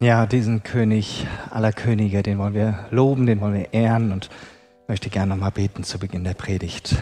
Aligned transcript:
Ja, 0.00 0.26
diesen 0.26 0.62
König 0.62 1.26
aller 1.50 1.72
Könige, 1.72 2.22
den 2.22 2.38
wollen 2.38 2.54
wir 2.54 2.86
loben, 2.92 3.26
den 3.26 3.40
wollen 3.40 3.54
wir 3.54 3.72
ehren 3.72 4.12
und 4.12 4.30
möchte 4.86 5.10
gerne 5.10 5.30
nochmal 5.34 5.50
beten 5.50 5.82
zu 5.82 5.98
Beginn 5.98 6.22
der 6.22 6.34
Predigt. 6.34 6.94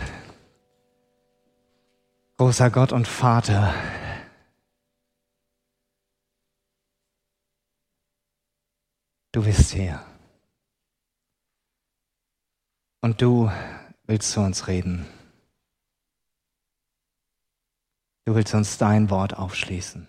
Großer 2.38 2.71
Gott 2.71 2.93
und 2.93 3.06
Vater, 3.06 3.74
du 9.33 9.45
bist 9.45 9.73
hier. 9.73 10.03
Und 13.03 13.21
du 13.21 13.51
willst 14.05 14.33
zu 14.33 14.41
uns 14.41 14.69
reden. 14.69 15.07
Du 18.25 18.35
willst 18.35 18.55
uns 18.55 18.79
dein 18.79 19.11
Wort 19.11 19.37
aufschließen. 19.37 20.09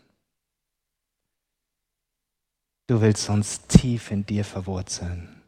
Du 2.88 3.02
willst 3.02 3.30
uns 3.30 3.68
tief 3.68 4.12
in 4.12 4.26
dir 4.26 4.46
verwurzeln. 4.46 5.42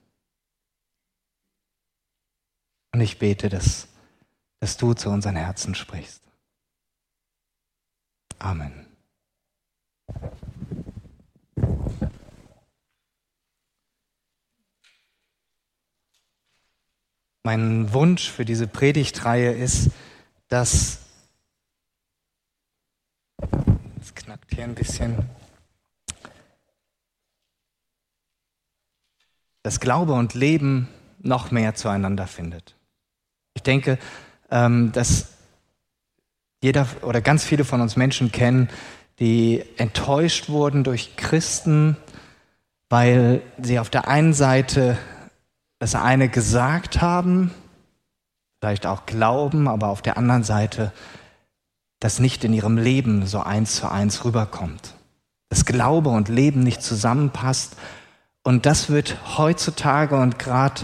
Und 2.93 2.99
ich 2.99 3.17
bete, 3.17 3.47
dass, 3.47 3.87
dass 4.59 4.75
du 4.75 4.93
zu 4.93 5.09
unseren 5.09 5.37
Herzen 5.37 5.73
sprichst. 5.73 6.21
Amen. 8.39 8.85
Mein 17.43 17.93
Wunsch 17.93 18.29
für 18.29 18.43
diese 18.43 18.67
Predigtreihe 18.67 19.51
ist, 19.51 19.91
dass 20.49 20.99
es 24.01 24.13
knackt 24.13 24.53
hier 24.53 24.65
ein 24.65 24.75
bisschen 24.75 25.29
dass 29.63 29.79
Glaube 29.79 30.13
und 30.13 30.33
Leben 30.33 30.87
noch 31.21 31.51
mehr 31.51 31.75
zueinander 31.75 32.27
findet. 32.27 32.75
Ich 33.53 33.63
denke, 33.63 33.97
ähm, 34.51 34.91
dass 34.91 35.33
jeder 36.61 36.87
oder 37.01 37.21
ganz 37.21 37.43
viele 37.43 37.65
von 37.65 37.81
uns 37.81 37.95
Menschen 37.95 38.31
kennen, 38.31 38.69
die 39.19 39.63
enttäuscht 39.77 40.49
wurden 40.49 40.83
durch 40.83 41.15
Christen, 41.17 41.97
weil 42.89 43.41
sie 43.61 43.79
auf 43.79 43.89
der 43.89 44.07
einen 44.07 44.33
Seite 44.33 44.97
das 45.79 45.95
eine 45.95 46.29
gesagt 46.29 47.01
haben, 47.01 47.51
vielleicht 48.59 48.85
auch 48.85 49.05
glauben, 49.05 49.67
aber 49.67 49.87
auf 49.87 50.01
der 50.01 50.17
anderen 50.17 50.43
Seite 50.43 50.91
das 51.99 52.19
nicht 52.19 52.43
in 52.43 52.53
ihrem 52.53 52.77
Leben 52.77 53.25
so 53.25 53.41
eins 53.41 53.75
zu 53.75 53.89
eins 53.89 54.23
rüberkommt. 54.23 54.95
Dass 55.49 55.65
Glaube 55.65 56.09
und 56.09 56.29
Leben 56.29 56.61
nicht 56.61 56.81
zusammenpasst 56.81 57.75
und 58.43 58.65
das 58.65 58.89
wird 58.89 59.37
heutzutage 59.37 60.15
und 60.15 60.39
gerade 60.39 60.81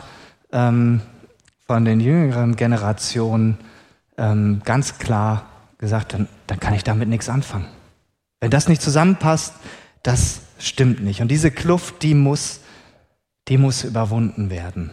ähm, 0.51 1.01
von 1.65 1.85
den 1.85 1.99
jüngeren 1.99 2.55
Generationen 2.55 3.57
ähm, 4.17 4.61
ganz 4.63 4.97
klar 4.97 5.45
gesagt, 5.77 6.13
dann, 6.13 6.27
dann 6.47 6.59
kann 6.59 6.73
ich 6.73 6.83
damit 6.83 7.09
nichts 7.09 7.29
anfangen. 7.29 7.67
Wenn 8.39 8.51
das 8.51 8.67
nicht 8.67 8.81
zusammenpasst, 8.81 9.53
das 10.03 10.41
stimmt 10.59 11.03
nicht. 11.03 11.21
Und 11.21 11.29
diese 11.29 11.51
Kluft, 11.51 12.03
die 12.03 12.13
muss, 12.13 12.61
die 13.47 13.57
muss 13.57 13.83
überwunden 13.83 14.49
werden. 14.49 14.91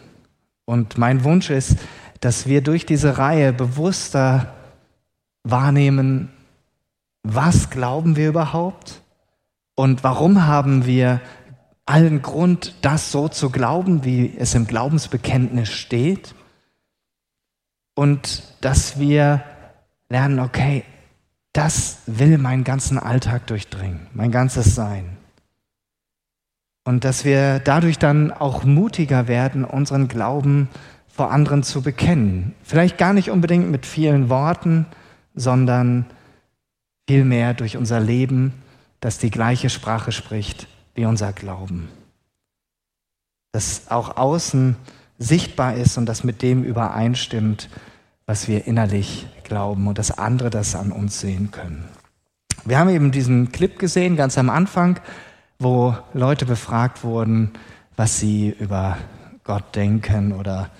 Und 0.64 0.96
mein 0.98 1.24
Wunsch 1.24 1.50
ist, 1.50 1.76
dass 2.20 2.46
wir 2.46 2.62
durch 2.62 2.86
diese 2.86 3.18
Reihe 3.18 3.52
bewusster 3.52 4.54
wahrnehmen, 5.42 6.30
was 7.22 7.70
glauben 7.70 8.16
wir 8.16 8.28
überhaupt 8.28 9.02
und 9.74 10.04
warum 10.04 10.46
haben 10.46 10.86
wir 10.86 11.20
allen 11.92 12.22
Grund, 12.22 12.74
das 12.80 13.12
so 13.12 13.28
zu 13.28 13.50
glauben, 13.50 14.02
wie 14.02 14.32
es 14.38 14.54
im 14.54 14.66
Glaubensbekenntnis 14.66 15.70
steht. 15.70 16.34
Und 17.94 18.42
dass 18.62 18.98
wir 18.98 19.44
lernen, 20.08 20.40
okay, 20.40 20.84
das 21.52 21.98
will 22.06 22.38
meinen 22.38 22.64
ganzen 22.64 22.98
Alltag 22.98 23.46
durchdringen, 23.46 24.06
mein 24.14 24.30
ganzes 24.30 24.74
Sein. 24.74 25.18
Und 26.84 27.04
dass 27.04 27.26
wir 27.26 27.58
dadurch 27.58 27.98
dann 27.98 28.32
auch 28.32 28.64
mutiger 28.64 29.28
werden, 29.28 29.66
unseren 29.66 30.08
Glauben 30.08 30.70
vor 31.08 31.30
anderen 31.30 31.62
zu 31.62 31.82
bekennen. 31.82 32.54
Vielleicht 32.62 32.96
gar 32.96 33.12
nicht 33.12 33.30
unbedingt 33.30 33.70
mit 33.70 33.84
vielen 33.84 34.30
Worten, 34.30 34.86
sondern 35.34 36.06
vielmehr 37.06 37.52
durch 37.52 37.76
unser 37.76 38.00
Leben, 38.00 38.54
das 39.00 39.18
die 39.18 39.30
gleiche 39.30 39.68
Sprache 39.68 40.10
spricht 40.10 40.68
wie 40.94 41.06
unser 41.06 41.32
Glauben. 41.32 41.88
Dass 43.52 43.90
auch 43.90 44.16
außen 44.16 44.76
sichtbar 45.18 45.74
ist 45.74 45.98
und 45.98 46.06
das 46.06 46.24
mit 46.24 46.42
dem 46.42 46.64
übereinstimmt, 46.64 47.68
was 48.26 48.48
wir 48.48 48.66
innerlich 48.66 49.26
glauben 49.44 49.86
und 49.86 49.98
dass 49.98 50.16
andere 50.16 50.50
das 50.50 50.74
an 50.74 50.92
uns 50.92 51.20
sehen 51.20 51.50
können. 51.50 51.88
Wir 52.64 52.78
haben 52.78 52.90
eben 52.90 53.10
diesen 53.10 53.52
Clip 53.52 53.78
gesehen, 53.78 54.16
ganz 54.16 54.38
am 54.38 54.48
Anfang, 54.48 55.00
wo 55.58 55.96
Leute 56.14 56.46
befragt 56.46 57.02
wurden, 57.04 57.50
was 57.96 58.18
sie 58.18 58.54
über 58.58 58.98
Gott 59.44 59.74
denken 59.74 60.32
oder 60.32 60.70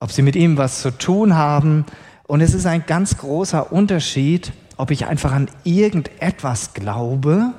ob 0.00 0.10
sie 0.10 0.22
mit 0.22 0.36
ihm 0.36 0.56
was 0.56 0.82
zu 0.82 0.90
tun 0.90 1.34
haben. 1.34 1.86
Und 2.26 2.40
es 2.40 2.54
ist 2.54 2.66
ein 2.66 2.84
ganz 2.86 3.16
großer 3.18 3.72
Unterschied, 3.72 4.52
ob 4.76 4.90
ich 4.90 5.06
einfach 5.06 5.32
an 5.32 5.48
irgendetwas 5.64 6.74
glaube 6.74 7.52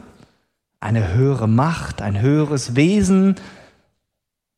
eine 0.80 1.14
höhere 1.14 1.48
Macht, 1.48 2.02
ein 2.02 2.20
höheres 2.20 2.76
Wesen, 2.76 3.36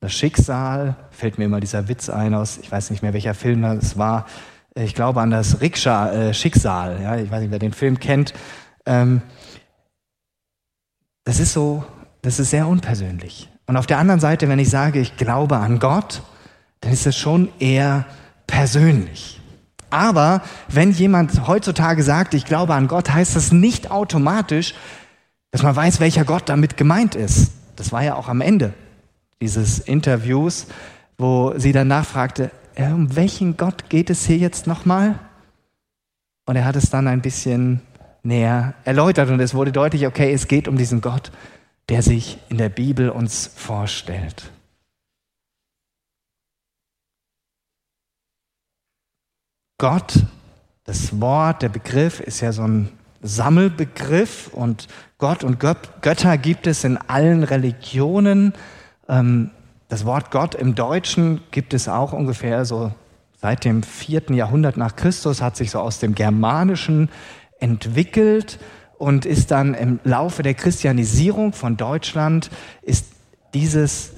das 0.02 0.13
Schicksal, 0.13 0.96
fällt 1.12 1.38
mir 1.38 1.46
immer 1.46 1.59
dieser 1.59 1.88
Witz 1.88 2.09
ein 2.09 2.34
aus, 2.34 2.57
ich 2.57 2.72
weiß 2.72 2.90
nicht 2.91 3.02
mehr 3.02 3.13
welcher 3.13 3.34
Film 3.34 3.62
das 3.62 3.97
war, 3.97 4.25
ich 4.75 4.96
glaube 4.96 5.22
an 5.22 5.31
das 5.31 5.62
Rikscha, 5.62 6.12
äh, 6.12 6.34
Schicksal, 6.34 7.02
ja, 7.02 7.18
ich 7.18 7.29
weiß 7.29 7.41
nicht, 7.41 7.52
wer 7.52 7.59
den 7.59 7.74
Film 7.74 8.00
kennt. 8.00 8.34
Ähm, 8.85 9.22
das 11.25 11.40
ist 11.40 11.53
so, 11.53 11.84
das 12.22 12.40
ist 12.40 12.50
sehr 12.50 12.68
unpersönlich. 12.68 13.50
Und 13.66 13.78
auf 13.78 13.88
der 13.88 14.00
anderen 14.00 14.19
Seite, 14.19 14.47
wenn 14.50 14.59
ich 14.59 14.69
sage, 14.69 15.00
ich 15.00 15.18
glaube 15.18 15.58
an 15.58 15.79
Gott, 15.79 16.22
dann 16.81 16.91
ist 16.91 17.06
es 17.06 17.18
schon 17.18 17.50
eher 17.59 18.06
persönlich. 18.47 19.40
Aber 19.90 20.41
wenn 20.68 20.91
jemand 20.91 21.47
heutzutage 21.47 22.03
sagt, 22.03 22.34
ich 22.34 22.46
glaube 22.46 22.74
an 22.74 22.88
Gott, 22.88 23.12
heißt 23.12 23.35
das 23.35 23.52
nicht 23.52 23.91
automatisch, 23.91 24.74
dass 25.51 25.63
man 25.63 25.75
weiß, 25.75 25.99
welcher 25.99 26.25
Gott 26.25 26.47
damit 26.47 26.77
gemeint 26.77 27.15
ist. 27.15 27.51
Das 27.75 27.91
war 27.91 28.03
ja 28.03 28.15
auch 28.15 28.27
am 28.27 28.41
Ende 28.41 28.73
dieses 29.41 29.79
Interviews, 29.79 30.67
wo 31.17 31.53
sie 31.57 31.71
dann 31.71 31.87
nachfragte, 31.87 32.51
um 32.77 33.15
welchen 33.15 33.57
Gott 33.57 33.89
geht 33.89 34.09
es 34.09 34.25
hier 34.25 34.37
jetzt 34.37 34.67
nochmal? 34.67 35.19
Und 36.45 36.55
er 36.55 36.65
hat 36.65 36.75
es 36.75 36.89
dann 36.89 37.07
ein 37.07 37.21
bisschen 37.21 37.81
näher 38.23 38.73
erläutert 38.83 39.29
und 39.29 39.39
es 39.39 39.53
wurde 39.53 39.71
deutlich, 39.71 40.07
okay, 40.07 40.33
es 40.33 40.47
geht 40.47 40.67
um 40.67 40.77
diesen 40.77 41.01
Gott, 41.01 41.31
der 41.89 42.01
sich 42.01 42.37
in 42.49 42.57
der 42.57 42.69
Bibel 42.69 43.09
uns 43.09 43.47
vorstellt. 43.47 44.51
Gott, 49.77 50.25
das 50.83 51.19
Wort, 51.21 51.61
der 51.61 51.69
Begriff 51.69 52.19
ist 52.19 52.41
ja 52.41 52.51
so 52.51 52.63
ein 52.63 52.89
Sammelbegriff 53.21 54.49
und 54.53 54.87
Gott 55.19 55.44
und 55.44 55.59
Götter 55.59 56.38
gibt 56.38 56.66
es 56.66 56.85
in 56.85 56.97
allen 56.97 57.44
Religionen. 57.44 58.53
Ähm, 59.09 59.52
das 59.90 60.06
Wort 60.06 60.31
Gott 60.31 60.56
im 60.56 60.75
Deutschen 60.75 61.41
gibt 61.52 61.74
es 61.74 61.90
auch 61.90 62.13
ungefähr 62.13 62.63
so 62.63 62.94
seit 63.41 63.66
dem 63.66 63.84
vierten 63.84 64.34
Jahrhundert 64.34 64.78
nach 64.78 64.96
Christus, 64.96 65.41
hat 65.41 65.58
sich 65.58 65.72
so 65.72 65.79
aus 65.79 66.00
dem 66.00 66.16
Germanischen 66.16 67.09
entwickelt 67.59 68.59
und 68.97 69.25
ist 69.25 69.52
dann 69.52 69.74
im 69.74 70.00
Laufe 70.06 70.41
der 70.41 70.53
Christianisierung 70.53 71.52
von 71.52 71.75
Deutschland, 71.75 72.50
ist 72.81 73.08
dieses 73.53 74.14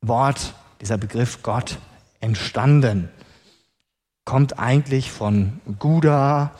Wort, 0.00 0.54
dieser 0.80 0.98
Begriff 0.98 1.44
Gott 1.44 1.78
entstanden. 2.18 3.10
Kommt 4.24 4.58
eigentlich 4.58 5.12
von 5.12 5.60
Guda, 5.78 6.50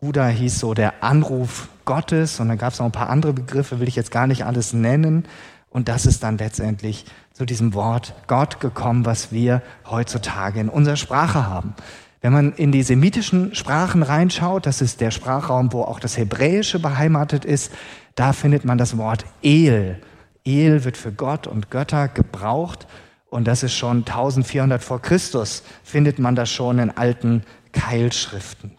Buddha 0.00 0.28
hieß 0.28 0.60
so 0.60 0.74
der 0.74 1.02
Anruf 1.02 1.68
Gottes 1.88 2.38
und 2.38 2.48
dann 2.48 2.58
gab 2.58 2.74
es 2.74 2.80
noch 2.80 2.86
ein 2.86 2.92
paar 2.92 3.08
andere 3.08 3.32
Begriffe, 3.32 3.80
will 3.80 3.88
ich 3.88 3.96
jetzt 3.96 4.10
gar 4.10 4.26
nicht 4.26 4.44
alles 4.44 4.74
nennen. 4.74 5.24
Und 5.70 5.88
das 5.88 6.04
ist 6.04 6.22
dann 6.22 6.36
letztendlich 6.36 7.06
zu 7.32 7.46
diesem 7.46 7.72
Wort 7.72 8.12
Gott 8.26 8.60
gekommen, 8.60 9.06
was 9.06 9.32
wir 9.32 9.62
heutzutage 9.88 10.60
in 10.60 10.68
unserer 10.68 10.96
Sprache 10.96 11.46
haben. 11.46 11.72
Wenn 12.20 12.34
man 12.34 12.52
in 12.52 12.72
die 12.72 12.82
semitischen 12.82 13.54
Sprachen 13.54 14.02
reinschaut, 14.02 14.66
das 14.66 14.82
ist 14.82 15.00
der 15.00 15.10
Sprachraum, 15.10 15.72
wo 15.72 15.80
auch 15.80 15.98
das 15.98 16.18
Hebräische 16.18 16.78
beheimatet 16.78 17.46
ist, 17.46 17.72
da 18.16 18.34
findet 18.34 18.66
man 18.66 18.76
das 18.76 18.98
Wort 18.98 19.24
El. 19.42 19.98
El 20.44 20.84
wird 20.84 20.98
für 20.98 21.12
Gott 21.12 21.46
und 21.46 21.70
Götter 21.70 22.08
gebraucht 22.08 22.86
und 23.30 23.48
das 23.48 23.62
ist 23.62 23.74
schon 23.74 24.00
1400 24.00 24.84
vor 24.84 25.00
Christus, 25.00 25.62
findet 25.84 26.18
man 26.18 26.34
das 26.34 26.50
schon 26.50 26.80
in 26.80 26.90
alten 26.90 27.44
Keilschriften. 27.72 28.76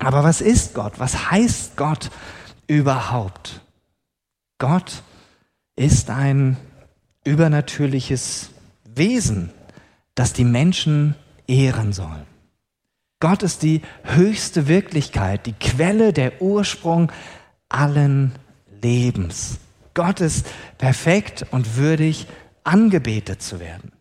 Aber 0.00 0.22
was 0.22 0.42
ist 0.42 0.74
Gott? 0.74 0.94
Was 0.98 1.30
heißt 1.30 1.78
Gott 1.78 2.10
überhaupt? 2.72 3.60
Gott 4.58 5.02
ist 5.76 6.08
ein 6.10 6.56
übernatürliches 7.24 8.50
Wesen, 8.84 9.50
das 10.14 10.32
die 10.32 10.44
Menschen 10.44 11.14
ehren 11.46 11.92
soll. 11.92 12.24
Gott 13.20 13.42
ist 13.42 13.62
die 13.62 13.82
höchste 14.04 14.68
Wirklichkeit, 14.68 15.46
die 15.46 15.52
Quelle, 15.52 16.12
der 16.12 16.40
Ursprung 16.40 17.12
allen 17.68 18.32
Lebens. 18.82 19.58
Gott 19.94 20.20
ist 20.20 20.46
perfekt 20.78 21.46
und 21.50 21.76
würdig, 21.76 22.26
angebetet 22.64 23.42
zu 23.42 23.60
werden. 23.60 23.92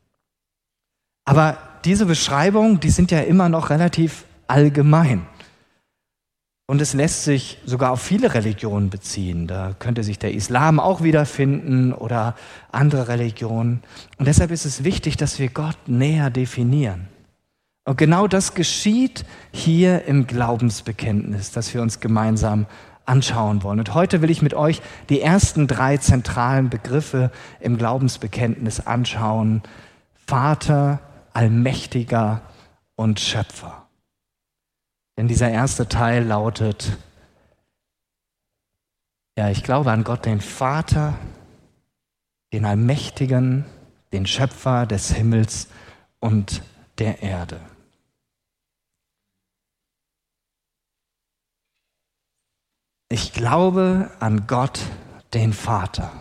Aber 1.26 1.58
diese 1.84 2.06
Beschreibungen, 2.06 2.80
die 2.80 2.90
sind 2.90 3.12
ja 3.12 3.20
immer 3.20 3.50
noch 3.50 3.70
relativ 3.70 4.26
allgemein. 4.48 5.28
Und 6.72 6.82
es 6.82 6.94
lässt 6.94 7.26
sich 7.26 7.58
sogar 7.66 7.92
auf 7.92 8.00
viele 8.00 8.34
Religionen 8.34 8.90
beziehen. 8.90 9.46
Da 9.46 9.76
könnte 9.78 10.06
sich 10.06 10.20
der 10.20 10.34
Islam 10.34 10.80
auch 10.80 11.04
wiederfinden 11.04 11.92
oder 11.92 12.34
andere 12.72 13.10
Religionen. 13.10 13.84
Und 14.18 14.26
deshalb 14.26 14.52
ist 14.52 14.64
es 14.64 14.86
wichtig, 14.86 15.18
dass 15.18 15.38
wir 15.38 15.50
Gott 15.50 15.76
näher 15.88 16.30
definieren. 16.30 17.10
Und 17.84 17.98
genau 17.98 18.26
das 18.26 18.54
geschieht 18.54 19.26
hier 19.52 20.06
im 20.06 20.28
Glaubensbekenntnis, 20.28 21.52
das 21.52 21.74
wir 21.74 21.82
uns 21.82 22.00
gemeinsam 22.00 22.68
anschauen 23.06 23.64
wollen. 23.64 23.80
Und 23.80 23.94
heute 23.94 24.22
will 24.22 24.32
ich 24.32 24.42
mit 24.42 24.54
euch 24.54 24.82
die 25.10 25.20
ersten 25.20 25.68
drei 25.68 25.98
zentralen 25.98 26.70
Begriffe 26.70 27.32
im 27.60 27.78
Glaubensbekenntnis 27.78 28.80
anschauen. 28.80 29.62
Vater, 30.26 31.02
Allmächtiger 31.34 32.40
und 32.96 33.20
Schöpfer. 33.20 33.81
Denn 35.18 35.28
dieser 35.28 35.50
erste 35.50 35.88
Teil 35.88 36.26
lautet, 36.26 36.98
ja, 39.38 39.50
ich 39.50 39.64
glaube 39.64 39.92
an 39.92 40.04
Gott, 40.04 40.26
den 40.26 40.42
Vater, 40.42 41.18
den 42.54 42.66
Allmächtigen, 42.66 43.66
den 44.12 44.26
Schöpfer 44.26 44.86
des 44.86 45.12
Himmels 45.12 45.68
und 46.20 46.64
der 46.98 47.22
Erde. 47.22 47.60
Ich 53.10 53.34
glaube 53.34 54.10
an 54.20 54.48
Gott, 54.48 54.80
den 55.34 55.54
Vater. 55.54 56.12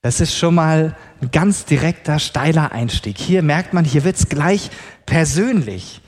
Das 0.00 0.20
ist 0.20 0.36
schon 0.36 0.54
mal 0.54 0.96
ein 1.20 1.30
ganz 1.30 1.64
direkter, 1.64 2.18
steiler 2.18 2.72
Einstieg. 2.72 3.18
Hier 3.18 3.42
merkt 3.42 3.72
man, 3.72 3.84
hier 3.84 4.04
wird 4.04 4.16
es 4.16 4.28
gleich 4.28 4.70
persönlich. 5.06 6.02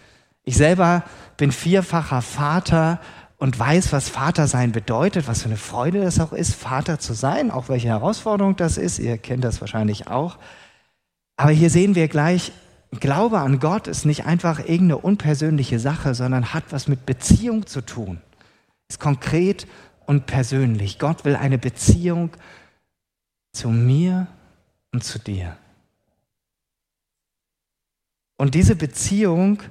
Ich 0.45 0.57
selber 0.57 1.03
bin 1.37 1.53
vierfacher 1.53 2.23
Vater 2.23 3.01
und 3.39 3.59
weiß, 3.59 3.93
was 3.93 4.09
Vater 4.09 4.47
sein 4.47 4.73
bedeutet, 4.73 5.29
was 5.29 5.43
für 5.43 5.49
eine 5.49 5.57
Freude 5.57 6.03
das 6.03 6.21
auch 6.21 6.33
ist, 6.33 6.55
Vater 6.55 6.99
zu 6.99 7.13
sein, 7.13 7.51
auch 7.51 7.69
welche 7.69 7.89
Herausforderung 7.89 8.57
das 8.57 8.79
ist. 8.79 8.99
Ihr 8.99 9.19
kennt 9.19 9.45
das 9.45 9.61
wahrscheinlich 9.61 10.09
auch. 10.09 10.39
Aber 11.37 11.51
hier 11.51 11.71
sehen 11.71 11.95
wir 11.95 12.09
gleich, 12.09 12.53
Glaube 13.01 13.41
an 13.41 13.59
Gott 13.59 13.89
ist 13.89 14.07
nicht 14.07 14.25
einfach 14.25 14.61
irgendeine 14.61 14.99
unpersönliche 14.99 15.79
Sache, 15.79 16.15
sondern 16.15 16.55
hat 16.55 16.65
was 16.71 16.89
mit 16.89 17.05
Beziehung 17.05 17.67
zu 17.67 17.83
tun 17.83 18.21
ist 18.89 19.01
konkret 19.01 19.67
und 20.07 20.27
persönlich. 20.27 20.99
Gott 20.99 21.25
will 21.25 21.37
eine 21.37 21.59
Beziehung 21.59 22.31
zu 23.53 23.71
mir 23.71 24.27
und 24.93 25.03
zu 25.03 25.19
dir. 25.19 25.57
Und 28.37 28.55
diese 28.55 28.77
Beziehung, 28.77 29.63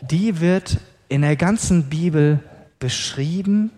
die 0.00 0.40
wird 0.40 0.80
in 1.10 1.22
der 1.22 1.36
ganzen 1.36 1.90
Bibel 1.90 2.38
beschrieben, 2.78 3.70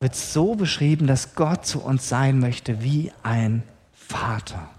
wird 0.00 0.14
so 0.14 0.54
beschrieben, 0.54 1.06
dass 1.06 1.34
Gott 1.34 1.66
zu 1.66 1.82
uns 1.82 2.08
sein 2.08 2.38
möchte 2.38 2.82
wie 2.82 3.12
ein 3.24 3.64
Vater. 3.92 4.70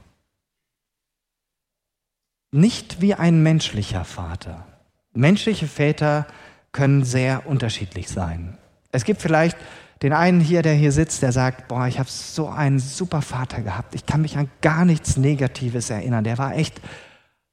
Nicht 2.52 3.02
wie 3.02 3.14
ein 3.14 3.44
menschlicher 3.44 4.06
Vater. 4.06 4.66
Menschliche 5.14 5.68
Väter 5.68 6.26
können 6.72 7.04
sehr 7.04 7.46
unterschiedlich 7.46 8.08
sein. 8.08 8.58
Es 8.92 9.04
gibt 9.04 9.22
vielleicht 9.22 9.58
den 10.02 10.14
einen 10.14 10.40
hier, 10.40 10.62
der 10.62 10.74
hier 10.74 10.94
sitzt, 10.94 11.22
der 11.22 11.34
sagt, 11.34 11.68
boah, 11.68 11.88
ich 11.88 12.00
habe 12.00 12.10
so 12.10 12.48
einen 12.48 12.80
super 12.80 13.22
Vater 13.22 13.62
gehabt. 13.62 13.96
Ich 13.96 14.06
kann 14.06 14.22
mich 14.22 14.38
an 14.38 14.50
gar 14.62 14.86
nichts 14.86 15.18
Negatives 15.18 15.90
erinnern. 15.90 16.24
Der 16.24 16.38
war 16.38 16.56
echt, 16.56 16.80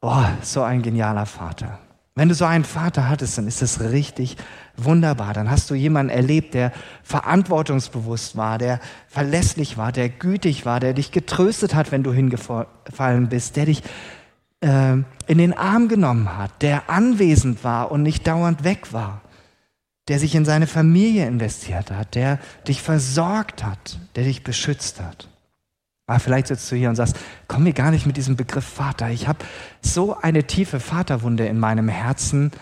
boah, 0.00 0.30
so 0.42 0.62
ein 0.62 0.82
genialer 0.82 1.26
Vater. 1.26 1.80
Wenn 2.16 2.28
du 2.28 2.34
so 2.34 2.44
einen 2.44 2.64
Vater 2.64 3.08
hattest, 3.08 3.38
dann 3.38 3.46
ist 3.46 3.62
das 3.62 3.80
richtig 3.80 4.36
wunderbar. 4.76 5.34
Dann 5.34 5.50
hast 5.50 5.70
du 5.70 5.74
jemanden 5.74 6.10
erlebt, 6.10 6.54
der 6.54 6.72
verantwortungsbewusst 7.04 8.36
war, 8.36 8.58
der 8.58 8.80
verlässlich 9.06 9.76
war, 9.76 9.92
der 9.92 10.08
gütig 10.08 10.66
war, 10.66 10.80
der 10.80 10.94
dich 10.94 11.12
getröstet 11.12 11.76
hat, 11.76 11.92
wenn 11.92 12.02
du 12.02 12.12
hingefallen 12.12 13.28
bist, 13.28 13.54
der 13.56 13.66
dich 13.66 13.82
äh, 14.62 14.96
in 15.26 15.38
den 15.38 15.56
Arm 15.56 15.86
genommen 15.86 16.36
hat, 16.36 16.62
der 16.62 16.90
anwesend 16.90 17.62
war 17.62 17.92
und 17.92 18.02
nicht 18.02 18.26
dauernd 18.26 18.64
weg 18.64 18.92
war 18.92 19.20
der 20.08 20.18
sich 20.18 20.34
in 20.34 20.44
seine 20.44 20.66
Familie 20.66 21.26
investiert 21.26 21.90
hat, 21.90 22.14
der 22.14 22.38
dich 22.68 22.80
versorgt 22.80 23.64
hat, 23.64 23.98
der 24.14 24.24
dich 24.24 24.44
beschützt 24.44 25.00
hat. 25.00 25.28
Aber 26.06 26.20
vielleicht 26.20 26.46
sitzt 26.46 26.70
du 26.70 26.76
hier 26.76 26.88
und 26.88 26.94
sagst, 26.94 27.16
komm 27.48 27.64
mir 27.64 27.72
gar 27.72 27.90
nicht 27.90 28.06
mit 28.06 28.16
diesem 28.16 28.36
Begriff 28.36 28.64
Vater. 28.64 29.10
Ich 29.10 29.26
habe 29.26 29.40
so 29.80 30.16
eine 30.16 30.44
tiefe 30.44 30.78
Vaterwunde 30.78 31.46
in 31.46 31.58
meinem 31.58 31.88
Herzen. 31.88 32.52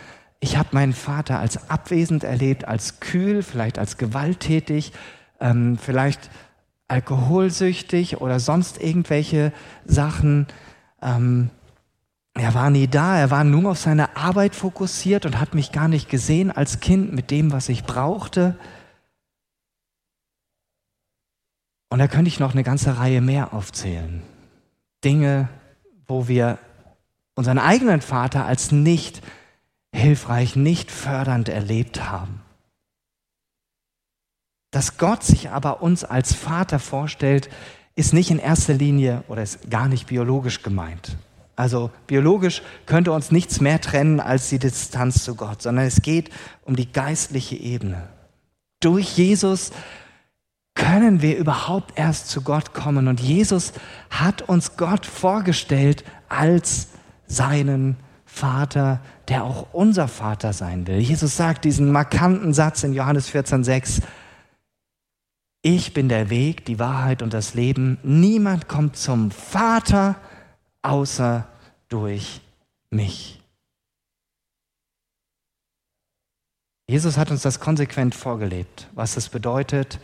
Ich 0.41 0.57
habe 0.57 0.71
meinen 0.73 0.95
Vater 0.95 1.39
als 1.41 1.71
abwesend 1.71 2.25
erlebt, 2.25 2.67
als 2.67 3.01
kühl, 3.01 3.43
vielleicht 3.43 3.79
als 3.79 3.99
gewalttätig, 3.99 4.93
ähm, 5.41 5.79
vielleicht 5.79 6.31
alkoholsüchtig 6.89 8.21
oder 8.21 8.41
sonst 8.41 8.81
irgendwelche 8.81 9.53
Sachen. 9.85 10.47
Ähm, 11.03 11.51
er 12.35 12.55
war 12.55 12.71
nie 12.71 12.89
da, 12.89 13.17
er 13.17 13.31
war 13.31 13.45
nur 13.45 13.71
auf 13.71 13.79
seine 13.79 14.17
Arbeit 14.17 14.55
fokussiert 14.55 15.27
und 15.27 15.39
hat 15.39 15.55
mich 15.55 15.71
gar 15.71 15.89
nicht 15.89 16.09
gesehen 16.09 16.51
als 16.51 16.81
Kind 16.81 17.13
mit 17.13 17.31
dem, 17.31 17.53
was 17.53 17.69
ich 17.69 17.85
brauchte. 17.85 18.57
Und 21.95 22.01
da 22.01 22.09
könnte 22.09 22.27
ich 22.27 22.41
noch 22.41 22.55
eine 22.55 22.65
ganze 22.65 22.99
Reihe 22.99 23.21
mehr 23.21 23.55
aufzählen. 23.55 24.21
Dinge, 25.05 25.49
wo 26.09 26.27
wir 26.27 26.59
unseren 27.37 27.61
eigenen 27.61 28.01
Vater 28.01 28.47
als 28.47 28.73
nicht 28.73 29.23
hilfreich, 29.95 30.57
nicht 30.57 30.91
fördernd 30.91 31.49
erlebt 31.49 32.11
haben. 32.11 32.41
Dass 34.73 34.99
Gott 34.99 35.23
sich 35.23 35.51
aber 35.51 35.83
uns 35.83 36.03
als 36.03 36.35
Vater 36.35 36.81
vorstellt, 36.81 37.49
ist 37.95 38.13
nicht 38.13 38.33
in 38.33 38.41
erster 38.41 38.75
Linie 38.75 39.23
oder 39.29 39.45
ist 39.45 39.71
gar 39.71 39.87
nicht 39.87 40.09
biologisch 40.09 40.65
gemeint. 40.65 41.17
Also 41.55 41.93
biologisch 42.09 42.63
könnte 42.87 43.13
uns 43.13 43.31
nichts 43.31 43.61
mehr 43.61 43.81
trennen 43.81 44.19
als 44.19 44.49
die 44.49 44.59
Distanz 44.59 45.23
zu 45.23 45.37
Gott, 45.37 45.63
sondern 45.63 45.85
es 45.87 46.03
geht 46.03 46.31
um 46.65 46.75
die 46.75 46.91
geistliche 46.91 47.55
Ebene. 47.55 48.09
Durch 48.81 49.17
Jesus 49.17 49.71
können 50.75 51.23
wir 51.23 51.37
überhaupt 51.37 51.99
erst 51.99 52.29
zu 52.29 52.43
Gott 52.43 52.75
kommen. 52.75 53.09
Und 53.09 53.21
Jesus 53.21 53.73
hat 54.11 54.43
uns 54.43 54.77
Gott 54.77 55.07
vorgestellt 55.07 56.05
als 56.29 56.89
seinen 57.27 57.97
Vater, 58.25 59.01
der 59.29 59.45
auch 59.45 59.73
unser 59.73 60.09
Vater 60.09 60.53
sein 60.53 60.87
will. 60.87 60.99
Jesus 60.99 61.37
sagt 61.37 61.65
diesen 61.65 61.93
markanten 61.93 62.53
Satz 62.53 62.83
in 62.83 62.93
Johannes 62.93 63.33
14,6. 63.33 64.03
Ich 65.63 65.95
bin 65.95 66.09
der 66.09 66.29
Weg, 66.29 66.65
die 66.67 66.79
Wahrheit 66.79 67.23
und 67.23 67.33
das 67.33 67.55
Leben. 67.55 67.99
Niemand 68.03 68.69
kommt 68.69 68.97
zum 68.97 69.31
Vater, 69.31 70.17
außer 70.83 71.47
durch 71.89 72.41
mich. 72.91 73.41
Jesus 76.87 77.17
hat 77.17 77.31
uns 77.31 77.43
das 77.43 77.61
konsequent 77.61 78.15
vorgelebt, 78.15 78.89
was 78.93 79.17
es 79.17 79.31
bedeutet, 79.31 79.99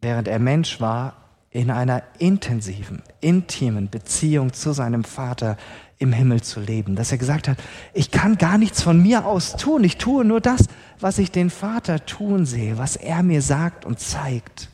während 0.00 0.28
er 0.28 0.38
Mensch 0.38 0.80
war, 0.80 1.16
in 1.50 1.70
einer 1.70 2.02
intensiven, 2.18 3.02
intimen 3.20 3.90
Beziehung 3.90 4.52
zu 4.52 4.72
seinem 4.72 5.02
Vater 5.02 5.56
im 5.98 6.12
Himmel 6.12 6.42
zu 6.42 6.60
leben. 6.60 6.94
Dass 6.94 7.12
er 7.12 7.18
gesagt 7.18 7.48
hat, 7.48 7.58
ich 7.92 8.10
kann 8.10 8.38
gar 8.38 8.56
nichts 8.56 8.82
von 8.82 9.02
mir 9.02 9.26
aus 9.26 9.56
tun, 9.56 9.82
ich 9.84 9.96
tue 9.98 10.24
nur 10.24 10.40
das, 10.40 10.66
was 11.00 11.18
ich 11.18 11.30
den 11.30 11.50
Vater 11.50 12.06
tun 12.06 12.46
sehe, 12.46 12.78
was 12.78 12.96
er 12.96 13.22
mir 13.22 13.42
sagt 13.42 13.84
und 13.84 13.98
zeigt. 13.98 14.70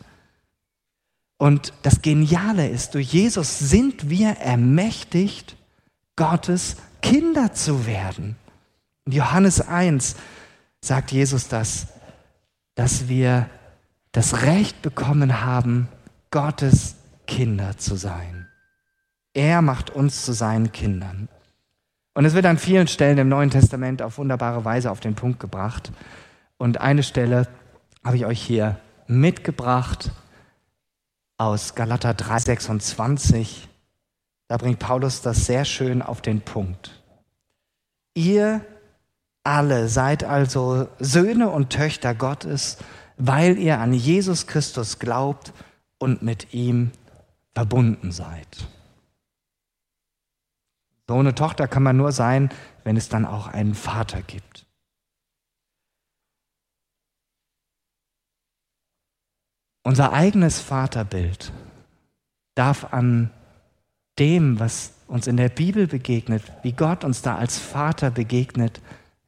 Und 1.38 1.72
das 1.82 2.02
Geniale 2.02 2.68
ist, 2.68 2.94
durch 2.94 3.12
Jesus 3.12 3.58
sind 3.58 4.08
wir 4.08 4.30
ermächtigt, 4.30 5.56
Gottes 6.14 6.76
Kinder 7.02 7.52
zu 7.52 7.86
werden. 7.86 8.36
In 9.04 9.12
Johannes 9.12 9.60
1 9.60 10.16
sagt 10.80 11.12
Jesus 11.12 11.48
das, 11.48 11.88
dass 12.74 13.08
wir 13.08 13.48
das 14.16 14.44
Recht 14.44 14.80
bekommen 14.80 15.42
haben, 15.44 15.88
Gottes 16.30 16.96
Kinder 17.26 17.76
zu 17.76 17.96
sein. 17.96 18.48
Er 19.34 19.60
macht 19.60 19.90
uns 19.90 20.24
zu 20.24 20.32
seinen 20.32 20.72
Kindern. 20.72 21.28
Und 22.14 22.24
es 22.24 22.32
wird 22.32 22.46
an 22.46 22.56
vielen 22.56 22.88
Stellen 22.88 23.18
im 23.18 23.28
Neuen 23.28 23.50
Testament 23.50 24.00
auf 24.00 24.16
wunderbare 24.16 24.64
Weise 24.64 24.90
auf 24.90 25.00
den 25.00 25.16
Punkt 25.16 25.38
gebracht. 25.38 25.92
Und 26.56 26.80
eine 26.80 27.02
Stelle 27.02 27.46
habe 28.02 28.16
ich 28.16 28.24
euch 28.24 28.40
hier 28.40 28.80
mitgebracht 29.06 30.12
aus 31.36 31.74
Galater 31.74 32.14
3:26. 32.14 33.68
Da 34.48 34.56
bringt 34.56 34.78
Paulus 34.78 35.20
das 35.20 35.44
sehr 35.44 35.66
schön 35.66 36.00
auf 36.00 36.22
den 36.22 36.40
Punkt. 36.40 37.02
Ihr 38.14 38.62
alle 39.44 39.90
seid 39.90 40.24
also 40.24 40.88
Söhne 41.00 41.50
und 41.50 41.68
Töchter 41.68 42.14
Gottes, 42.14 42.78
weil 43.16 43.58
ihr 43.58 43.80
an 43.80 43.92
Jesus 43.92 44.46
Christus 44.46 44.98
glaubt 44.98 45.52
und 45.98 46.22
mit 46.22 46.52
ihm 46.52 46.90
verbunden 47.54 48.12
seid. 48.12 48.68
So 51.08 51.14
eine 51.14 51.34
Tochter 51.34 51.68
kann 51.68 51.82
man 51.82 51.96
nur 51.96 52.12
sein, 52.12 52.50
wenn 52.84 52.96
es 52.96 53.08
dann 53.08 53.24
auch 53.24 53.46
einen 53.46 53.74
Vater 53.74 54.22
gibt. 54.22 54.66
Unser 59.84 60.12
eigenes 60.12 60.60
Vaterbild 60.60 61.52
darf 62.56 62.92
an 62.92 63.30
dem, 64.18 64.58
was 64.58 64.94
uns 65.06 65.28
in 65.28 65.36
der 65.36 65.48
Bibel 65.48 65.86
begegnet, 65.86 66.42
wie 66.62 66.72
Gott 66.72 67.04
uns 67.04 67.22
da 67.22 67.36
als 67.36 67.58
Vater 67.58 68.10
begegnet, 68.10 68.80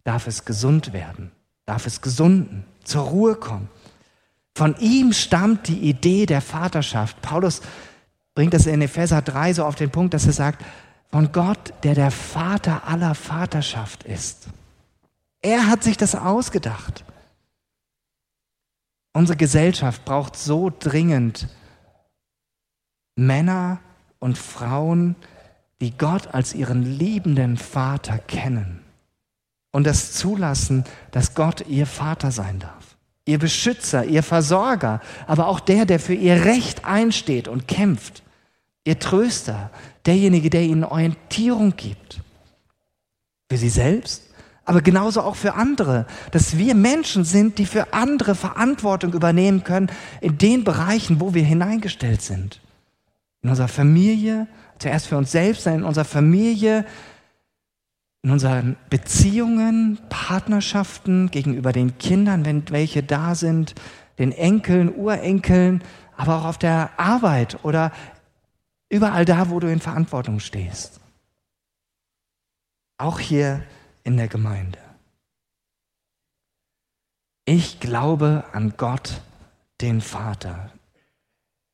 darf 0.03 0.27
es 0.27 0.45
gesund 0.45 0.93
werden, 0.93 1.31
darf 1.65 1.87
es 1.87 2.01
gesunden, 2.01 2.65
zur 2.83 3.03
Ruhe 3.03 3.37
kommen. 3.37 3.69
Von 4.59 4.75
ihm 4.81 5.13
stammt 5.13 5.69
die 5.69 5.89
Idee 5.89 6.27
der 6.27 6.41
Vaterschaft. 6.41 7.23
Paulus 7.23 7.61
bringt 8.35 8.55
das 8.55 8.67
in 8.67 8.83
Epheser 8.83 9.23
3 9.23 9.53
so 9.53 9.65
auf 9.65 9.77
den 9.77 9.93
Punkt, 9.93 10.15
dass 10.15 10.27
er 10.27 10.33
sagt, 10.33 10.65
von 11.13 11.31
Gott, 11.31 11.73
der 11.85 11.95
der 11.95 12.11
Vater 12.11 12.89
aller 12.89 13.15
Vaterschaft 13.15 14.03
ist. 14.03 14.49
Er 15.43 15.69
hat 15.69 15.85
sich 15.85 15.97
das 15.97 16.17
ausgedacht. 16.17 17.05
Unsere 19.13 19.37
Gesellschaft 19.37 20.05
braucht 20.05 20.35
so 20.35 20.73
dringend 20.77 21.47
Männer 23.15 23.79
und 24.19 24.39
Frauen, 24.39 25.15
die 25.81 25.97
Gott 25.97 26.35
als 26.35 26.53
ihren 26.53 26.83
liebenden 26.83 27.59
Vater 27.59 28.19
kennen 28.19 28.83
und 29.71 29.87
das 29.87 30.15
zulassen, 30.15 30.83
dass 31.13 31.37
Gott 31.37 31.69
ihr 31.69 31.87
Vater 31.87 32.33
sein 32.33 32.59
darf, 32.59 32.78
ihr 33.29 33.39
Beschützer, 33.39 34.07
ihr 34.07 34.23
Versorger, 34.23 35.01
aber 35.27 35.49
auch 35.49 35.61
der, 35.61 35.85
der 35.85 36.01
für 36.01 36.15
ihr 36.15 36.47
Recht 36.47 36.87
einsteht 36.87 37.47
und 37.47 37.69
kämpft, 37.69 38.23
ihr 38.85 38.99
Tröster, 38.99 39.71
derjenige, 40.07 40.49
der 40.49 40.63
ihnen 40.63 40.83
Orientierung 40.83 41.77
gibt. 41.77 42.21
Für 43.51 43.59
sie 43.59 43.69
selbst, 43.69 44.23
aber 44.65 44.81
genauso 44.81 45.21
auch 45.21 45.37
für 45.37 45.55
andere, 45.55 46.07
dass 46.31 46.57
wir 46.57 46.75
Menschen 46.75 47.25
sind, 47.25 47.59
die 47.59 47.67
für 47.67 47.93
andere 47.93 48.35
Verantwortung 48.35 49.13
übernehmen 49.13 49.63
können 49.63 49.91
in 50.23 50.39
den 50.39 50.65
Bereichen, 50.65 51.21
wo 51.21 51.35
wir 51.35 51.45
hineingestellt 51.45 52.23
sind. 52.23 52.63
In 53.43 53.51
unserer 53.51 53.69
Familie, 53.69 54.47
zuerst 54.79 55.07
für 55.07 55.19
uns 55.19 55.33
selbst, 55.33 55.67
dann 55.67 55.75
in 55.75 55.85
unserer 55.85 56.07
Familie, 56.07 56.87
in 58.23 58.31
unseren 58.31 58.77
Beziehungen, 58.91 59.99
Partnerschaften 60.09 61.31
gegenüber 61.31 61.73
den 61.73 61.99
Kindern, 61.99 62.45
wenn 62.45 62.69
welche 62.71 63.03
da 63.03 63.35
sind, 63.35 63.75
den 64.19 64.33
Enkeln, 64.33 64.95
Urenkeln, 64.95 65.83
aber 66.17 66.39
auch 66.39 66.45
auf 66.45 66.59
der 66.59 66.99
Arbeit 66.99 67.65
oder 67.65 67.93
Überall 68.91 69.25
da, 69.25 69.51
wo 69.51 69.61
du 69.61 69.71
in 69.71 69.81
Verantwortung 69.81 70.41
stehst. 70.41 71.01
Auch 72.97 73.19
hier 73.19 73.63
in 74.03 74.17
der 74.17 74.29
Gemeinde. 74.29 74.79
Ich 77.45 77.81
glaube 77.81 78.45
an 78.53 78.75
Gott, 78.77 79.23
den 79.81 80.01
Vater. 80.01 80.73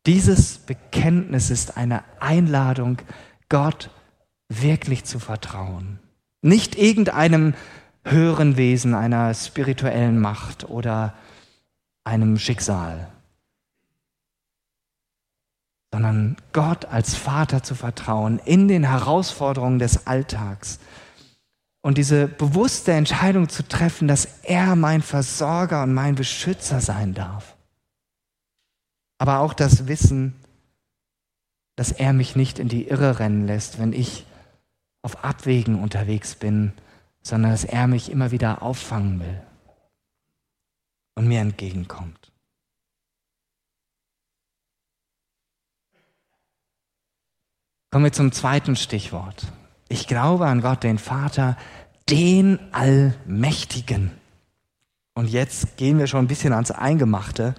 Dieses 0.06 0.58
Bekenntnis 0.58 1.50
ist 1.50 1.76
eine 1.76 2.04
Einladung, 2.20 2.98
Gott 3.48 3.90
wirklich 4.48 5.04
zu 5.04 5.18
vertrauen. 5.18 5.98
Nicht 6.44 6.76
irgendeinem 6.76 7.54
höheren 8.04 8.56
Wesen, 8.56 8.94
einer 8.94 9.34
spirituellen 9.34 10.20
Macht 10.20 10.68
oder 10.68 11.14
einem 12.04 12.38
Schicksal 12.38 13.08
sondern 15.94 16.36
Gott 16.52 16.86
als 16.86 17.14
Vater 17.14 17.62
zu 17.62 17.76
vertrauen 17.76 18.40
in 18.44 18.66
den 18.66 18.82
Herausforderungen 18.82 19.78
des 19.78 20.08
Alltags 20.08 20.80
und 21.82 21.98
diese 21.98 22.26
bewusste 22.26 22.90
Entscheidung 22.90 23.48
zu 23.48 23.62
treffen, 23.62 24.08
dass 24.08 24.26
er 24.42 24.74
mein 24.74 25.02
Versorger 25.02 25.84
und 25.84 25.94
mein 25.94 26.16
Beschützer 26.16 26.80
sein 26.80 27.14
darf. 27.14 27.54
Aber 29.18 29.38
auch 29.38 29.54
das 29.54 29.86
Wissen, 29.86 30.34
dass 31.76 31.92
er 31.92 32.12
mich 32.12 32.34
nicht 32.34 32.58
in 32.58 32.66
die 32.66 32.88
Irre 32.88 33.20
rennen 33.20 33.46
lässt, 33.46 33.78
wenn 33.78 33.92
ich 33.92 34.26
auf 35.04 35.22
Abwägen 35.22 35.80
unterwegs 35.80 36.34
bin, 36.34 36.72
sondern 37.22 37.52
dass 37.52 37.64
er 37.64 37.86
mich 37.86 38.10
immer 38.10 38.30
wieder 38.30 38.62
auffangen 38.62 39.20
will 39.20 39.42
und 41.14 41.28
mir 41.28 41.40
entgegenkommt. 41.40 42.32
Kommen 47.90 48.06
wir 48.06 48.12
zum 48.12 48.32
zweiten 48.32 48.76
Stichwort. 48.76 49.52
Ich 49.88 50.06
glaube 50.08 50.46
an 50.46 50.62
Gott, 50.62 50.82
den 50.82 50.98
Vater, 50.98 51.56
den 52.08 52.58
Allmächtigen. 52.72 54.10
Und 55.14 55.28
jetzt 55.28 55.76
gehen 55.76 55.98
wir 55.98 56.06
schon 56.06 56.24
ein 56.24 56.28
bisschen 56.28 56.54
ans 56.54 56.70
Eingemachte. 56.70 57.54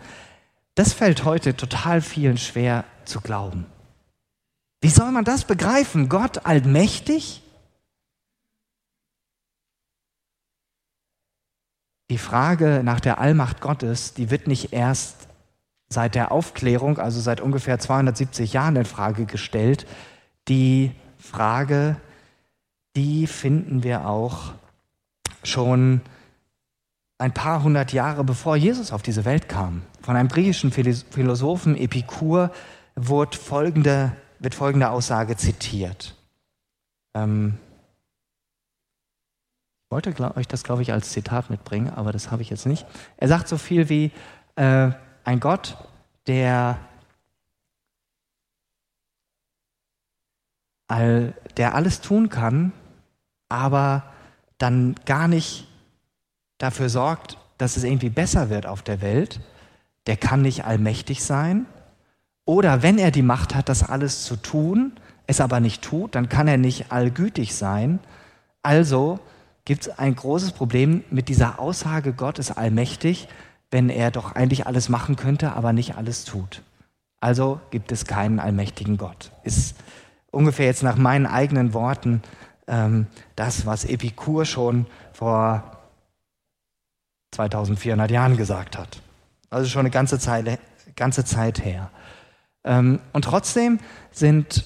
Das 0.74 0.94
fällt 0.94 1.24
heute 1.24 1.56
total 1.56 2.02
vielen 2.02 2.38
schwer 2.38 2.84
zu 3.06 3.22
glauben. 3.22 3.66
Wie 4.86 4.92
soll 4.92 5.12
man 5.12 5.26
das 5.26 5.46
begreifen? 5.46 6.10
Gott 6.10 6.46
allmächtig? 6.46 7.42
Die 12.12 12.20
Frage 12.20 12.82
nach 12.84 13.00
der 13.00 13.18
Allmacht 13.18 13.62
Gottes, 13.62 14.14
die 14.14 14.30
wird 14.30 14.46
nicht 14.46 14.74
erst 14.74 15.28
seit 15.90 16.14
der 16.14 16.32
Aufklärung, 16.32 17.00
also 17.00 17.20
seit 17.20 17.42
ungefähr 17.42 17.80
270 17.80 18.54
Jahren 18.54 18.76
in 18.76 18.86
Frage 18.86 19.26
gestellt, 19.26 19.88
die 20.48 20.92
Frage, 21.18 21.96
die 22.96 23.26
finden 23.26 23.82
wir 23.82 24.08
auch 24.08 24.54
schon 25.42 26.02
ein 27.18 27.34
paar 27.34 27.64
hundert 27.64 27.92
Jahre 27.92 28.24
bevor 28.24 28.56
Jesus 28.56 28.92
auf 28.92 29.02
diese 29.02 29.26
Welt 29.26 29.50
kam. 29.50 29.82
Von 30.04 30.16
einem 30.16 30.30
griechischen 30.30 30.72
Philosophen 30.72 31.76
Epikur 31.76 32.52
wird 32.94 33.34
folgende, 33.36 34.16
wird 34.46 34.56
folgende 34.56 34.92
Aussage 34.92 35.36
zitiert. 35.36 36.16
Ähm, 37.16 37.58
ich 39.84 39.92
wollte 39.92 40.38
euch 40.38 40.48
das, 40.48 40.64
glaube 40.64 40.84
ich, 40.84 40.94
als 40.94 41.10
Zitat 41.10 41.50
mitbringen, 41.50 41.90
aber 41.90 42.12
das 42.12 42.32
habe 42.32 42.44
ich 42.44 42.50
jetzt 42.52 42.66
nicht. 42.66 42.86
Er 43.18 43.28
sagt 43.28 43.48
so 43.48 43.58
viel 43.58 43.90
wie, 43.90 44.12
äh, 44.56 44.92
ein 45.24 45.40
Gott, 45.40 45.78
der 46.28 46.80
all, 50.88 51.34
der 51.58 51.74
alles 51.74 52.02
tun 52.02 52.30
kann, 52.30 52.72
aber 53.50 54.14
dann 54.60 54.96
gar 55.06 55.28
nicht 55.28 55.68
dafür 56.60 56.90
sorgt, 56.90 57.38
dass 57.58 57.78
es 57.78 57.84
irgendwie 57.84 58.10
besser 58.10 58.50
wird 58.52 58.68
auf 58.68 58.84
der 58.84 59.02
Welt, 59.02 59.40
der 60.06 60.18
kann 60.18 60.44
nicht 60.44 60.66
allmächtig 60.66 61.24
sein. 61.24 61.66
Oder 62.46 62.84
wenn 62.84 62.98
er 62.98 63.12
die 63.12 63.24
Macht 63.24 63.56
hat, 63.56 63.70
das 63.70 63.84
alles 63.84 64.24
zu 64.24 64.36
tun, 64.36 64.94
es 65.28 65.42
aber 65.42 65.60
nicht 65.60 65.82
tut, 65.82 66.16
dann 66.16 66.30
kann 66.30 66.48
er 66.48 66.58
nicht 66.58 66.92
allgütig 66.92 67.56
sein. 67.56 68.00
Also 68.62 69.20
gibt 69.66 69.88
es 69.88 70.00
ein 70.00 70.16
großes 70.16 70.52
Problem 70.52 71.04
mit 71.10 71.28
dieser 71.28 71.60
Aussage, 71.60 72.14
Gott 72.14 72.38
ist 72.38 72.52
allmächtig, 72.52 73.28
wenn 73.72 73.90
er 73.90 74.12
doch 74.12 74.34
eigentlich 74.34 74.68
alles 74.68 74.90
machen 74.90 75.16
könnte, 75.16 75.54
aber 75.54 75.74
nicht 75.74 75.96
alles 75.96 76.24
tut. 76.24 76.62
Also 77.20 77.60
gibt 77.72 77.92
es 77.92 78.06
keinen 78.06 78.40
allmächtigen 78.40 78.98
Gott. 78.98 79.32
Ist 79.44 79.76
ungefähr 80.32 80.68
jetzt 80.68 80.84
nach 80.84 80.98
meinen 80.98 81.26
eigenen 81.26 81.74
Worten 81.74 82.22
ähm, 82.68 83.08
das, 83.36 83.66
was 83.66 83.86
Epikur 83.86 84.46
schon 84.46 84.86
vor 85.14 85.64
2400 87.32 88.12
Jahren 88.12 88.38
gesagt 88.38 88.78
hat. 88.78 89.02
Also 89.50 89.68
schon 89.70 89.82
eine 89.82 89.90
ganze 89.90 90.20
Zeit, 90.20 90.60
ganze 90.96 91.26
Zeit 91.26 91.64
her. 91.66 91.90
Ähm, 92.66 93.00
und 93.14 93.24
trotzdem 93.24 93.80
sind 94.12 94.66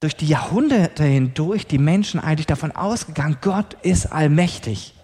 durch 0.00 0.16
die 0.16 0.26
Jahrhunderte 0.26 1.04
hindurch 1.04 1.66
die 1.66 1.78
Menschen 1.78 2.20
eigentlich 2.20 2.46
davon 2.46 2.72
ausgegangen, 2.72 3.38
Gott 3.40 3.76
ist 3.82 4.12
allmächtig. 4.12 4.94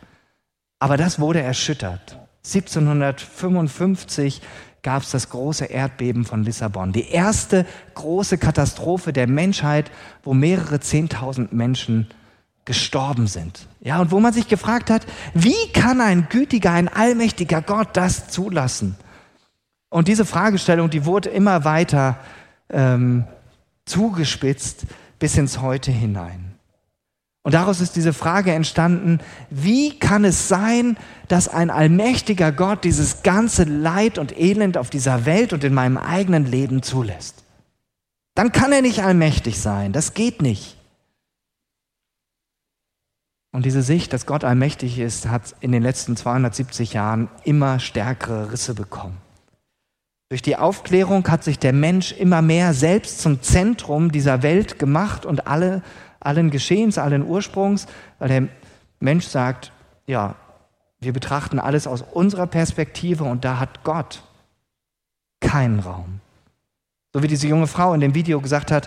Aber 0.79 0.97
das 0.97 1.21
wurde 1.21 1.40
erschüttert. 1.40 2.19
1755 2.45 4.43
gab 4.83 5.02
es 5.02 5.11
das 5.11 5.29
große 5.29 5.67
Erdbeben 5.67 6.25
von 6.25 6.43
Lissabon. 6.43 6.93
Die 6.93 7.09
erste 7.09 7.67
große 7.95 8.38
Katastrophe 8.38 9.12
der 9.12 9.26
Menschheit, 9.26 9.90
wo 10.23 10.33
mehrere 10.33 10.81
Zehntausend 10.81 11.52
Menschen 11.52 12.09
gestorben 12.64 13.26
sind. 13.26 13.69
Ja, 13.81 14.00
und 14.00 14.11
wo 14.11 14.21
man 14.21 14.33
sich 14.33 14.49
gefragt 14.49 14.90
hat, 14.90 15.07
wie 15.35 15.73
kann 15.73 16.00
ein 16.00 16.29
gütiger, 16.31 16.73
ein 16.73 16.88
allmächtiger 16.88 17.62
Gott 17.62 17.88
das 17.95 18.29
zulassen? 18.29 18.97
Und 19.90 20.09
diese 20.09 20.25
Fragestellung, 20.25 20.88
die 20.88 21.04
wurde 21.04 21.28
immer 21.28 21.64
weiter 21.64 22.18
ähm, 22.70 23.25
zugespitzt 23.85 24.87
bis 25.18 25.37
ins 25.37 25.61
Heute 25.61 25.90
hinein. 25.90 26.54
Und 27.42 27.54
daraus 27.54 27.80
ist 27.80 27.97
diese 27.97 28.12
Frage 28.12 28.52
entstanden, 28.52 29.18
wie 29.49 29.99
kann 29.99 30.25
es 30.25 30.49
sein, 30.49 30.97
dass 31.28 31.49
ein 31.49 31.70
allmächtiger 31.70 32.52
Gott 32.52 32.85
dieses 32.85 33.23
ganze 33.23 33.64
Leid 33.64 34.18
und 34.18 34.38
Elend 34.38 34.76
auf 34.76 34.90
dieser 34.90 35.26
Welt 35.26 35.52
und 35.52 35.64
in 35.64 35.75
meinem 35.75 35.97
eigenen 35.97 36.44
Leben 36.44 36.82
zulässt? 36.82 37.44
Dann 38.35 38.52
kann 38.52 38.73
er 38.73 38.82
nicht 38.82 39.02
allmächtig 39.02 39.59
sein, 39.59 39.92
das 39.92 40.14
geht 40.14 40.42
nicht. 40.42 40.76
Und 43.52 43.64
diese 43.64 43.82
Sicht, 43.82 44.12
dass 44.12 44.26
Gott 44.26 44.44
allmächtig 44.44 44.99
ist, 44.99 45.26
hat 45.26 45.56
in 45.61 45.73
den 45.73 45.82
letzten 45.82 46.16
270 46.16 46.92
Jahren 46.92 47.28
immer 47.42 47.80
stärkere 47.80 48.52
Risse 48.52 48.75
bekommen. 48.75 49.16
Durch 50.31 50.43
die 50.43 50.57
Aufklärung 50.57 51.27
hat 51.29 51.43
sich 51.43 51.59
der 51.59 51.73
Mensch 51.73 52.13
immer 52.13 52.41
mehr 52.41 52.73
selbst 52.73 53.21
zum 53.21 53.43
Zentrum 53.43 54.13
dieser 54.13 54.45
Welt 54.45 54.79
gemacht 54.79 55.27
und 55.27 55.49
alle, 55.49 55.83
allen 56.21 56.51
Geschehens, 56.51 56.99
allen 56.99 57.27
Ursprungs, 57.27 57.87
weil 58.21 58.29
der 58.29 58.49
Mensch 59.01 59.27
sagt, 59.27 59.73
ja, 60.07 60.37
wir 61.01 61.13
betrachten 61.13 61.59
alles 61.59 61.89
aus 61.89 62.03
unserer 62.03 62.47
Perspektive 62.47 63.25
und 63.25 63.45
da 63.45 63.59
hat 63.59 63.83
Gott 63.83 64.23
keinen 65.41 65.81
Raum. 65.81 66.21
So 67.13 67.25
wie 67.25 67.29
diese 67.29 67.49
junge 67.49 67.67
Frau 67.67 67.93
in 67.93 68.01
dem 68.01 68.15
Video 68.15 68.41
gesagt 68.41 68.71
hat, 68.71 68.87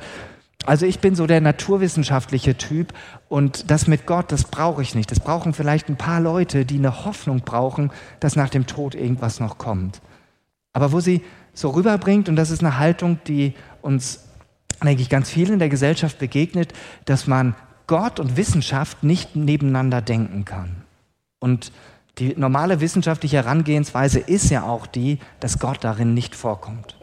also 0.66 0.86
ich 0.86 1.00
bin 1.00 1.14
so 1.14 1.28
der 1.28 1.42
naturwissenschaftliche 1.42 2.58
Typ 2.58 2.94
und 3.28 3.70
das 3.70 3.88
mit 3.88 4.06
Gott, 4.06 4.32
das 4.32 4.46
brauche 4.46 4.82
ich 4.82 4.96
nicht. 4.96 5.12
Das 5.12 5.20
brauchen 5.20 5.54
vielleicht 5.54 5.90
ein 5.90 5.98
paar 5.98 6.22
Leute, 6.22 6.64
die 6.64 6.78
eine 6.78 7.04
Hoffnung 7.04 7.42
brauchen, 7.42 7.92
dass 8.22 8.38
nach 8.38 8.48
dem 8.48 8.66
Tod 8.66 8.96
irgendwas 8.96 9.42
noch 9.42 9.58
kommt. 9.58 10.02
Aber 10.74 10.92
wo 10.92 11.00
sie 11.00 11.22
so 11.54 11.70
rüberbringt, 11.70 12.28
und 12.30 12.36
das 12.36 12.50
ist 12.50 12.62
eine 12.62 12.80
Haltung, 12.80 13.20
die 13.28 13.54
uns, 13.82 14.28
denke 14.84 15.02
ich, 15.02 15.10
ganz 15.10 15.30
viel 15.30 15.52
in 15.52 15.60
der 15.60 15.70
Gesellschaft 15.70 16.18
begegnet, 16.18 16.74
dass 17.06 17.28
man 17.28 17.56
Gott 17.88 18.20
und 18.20 18.38
Wissenschaft 18.38 19.04
nicht 19.04 19.36
nebeneinander 19.36 20.02
denken 20.02 20.46
kann. 20.46 20.84
Und 21.40 21.72
die 22.18 22.36
normale 22.36 22.80
wissenschaftliche 22.80 23.38
Herangehensweise 23.38 24.20
ist 24.20 24.50
ja 24.50 24.64
auch 24.64 24.88
die, 24.88 25.20
dass 25.40 25.60
Gott 25.60 25.84
darin 25.84 26.14
nicht 26.14 26.36
vorkommt. 26.36 26.98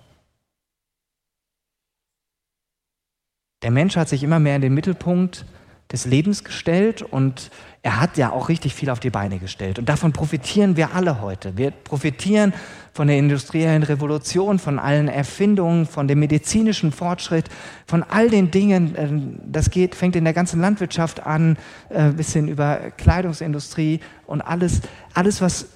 Der 3.63 3.71
Mensch 3.71 3.97
hat 3.97 4.09
sich 4.09 4.23
immer 4.23 4.39
mehr 4.39 4.57
in 4.57 4.63
den 4.63 4.75
Mittelpunkt 4.75 5.45
des 5.93 6.07
Lebens 6.07 6.45
gestellt 6.45 7.03
und 7.03 7.51
er 7.83 7.99
hat 7.99 8.19
ja 8.19 8.31
auch 8.31 8.51
richtig 8.51 8.75
viel 8.75 8.91
auf 8.91 9.01
die 9.01 9.09
Beine 9.09 9.39
gestellt. 9.39 9.79
Und 9.79 9.89
davon 9.89 10.13
profitieren 10.13 10.77
wir 10.77 10.95
alle 10.95 11.23
heute. 11.23 11.57
Wir 11.57 11.71
profitieren 11.71 12.53
von 12.93 13.07
der 13.07 13.17
industriellen 13.17 13.83
Revolution, 13.83 14.59
von 14.59 14.79
allen 14.79 15.09
Erfindungen, 15.09 15.87
von 15.87 16.07
dem 16.07 16.19
medizinischen 16.19 16.93
Fortschritt, 16.93 17.47
von 17.87 18.03
all 18.03 18.29
den 18.29 18.51
Dingen. 18.51 18.95
Ähm, 18.99 19.39
das 19.47 19.71
geht, 19.71 19.95
fängt 19.95 20.15
in 20.15 20.25
der 20.25 20.35
ganzen 20.35 20.61
Landwirtschaft 20.61 21.25
an, 21.25 21.57
äh, 21.89 22.11
bis 22.11 22.35
hin 22.35 22.49
über 22.49 22.77
Kleidungsindustrie 22.99 24.01
und 24.27 24.43
alles, 24.43 24.83
alles, 25.15 25.41
was 25.41 25.67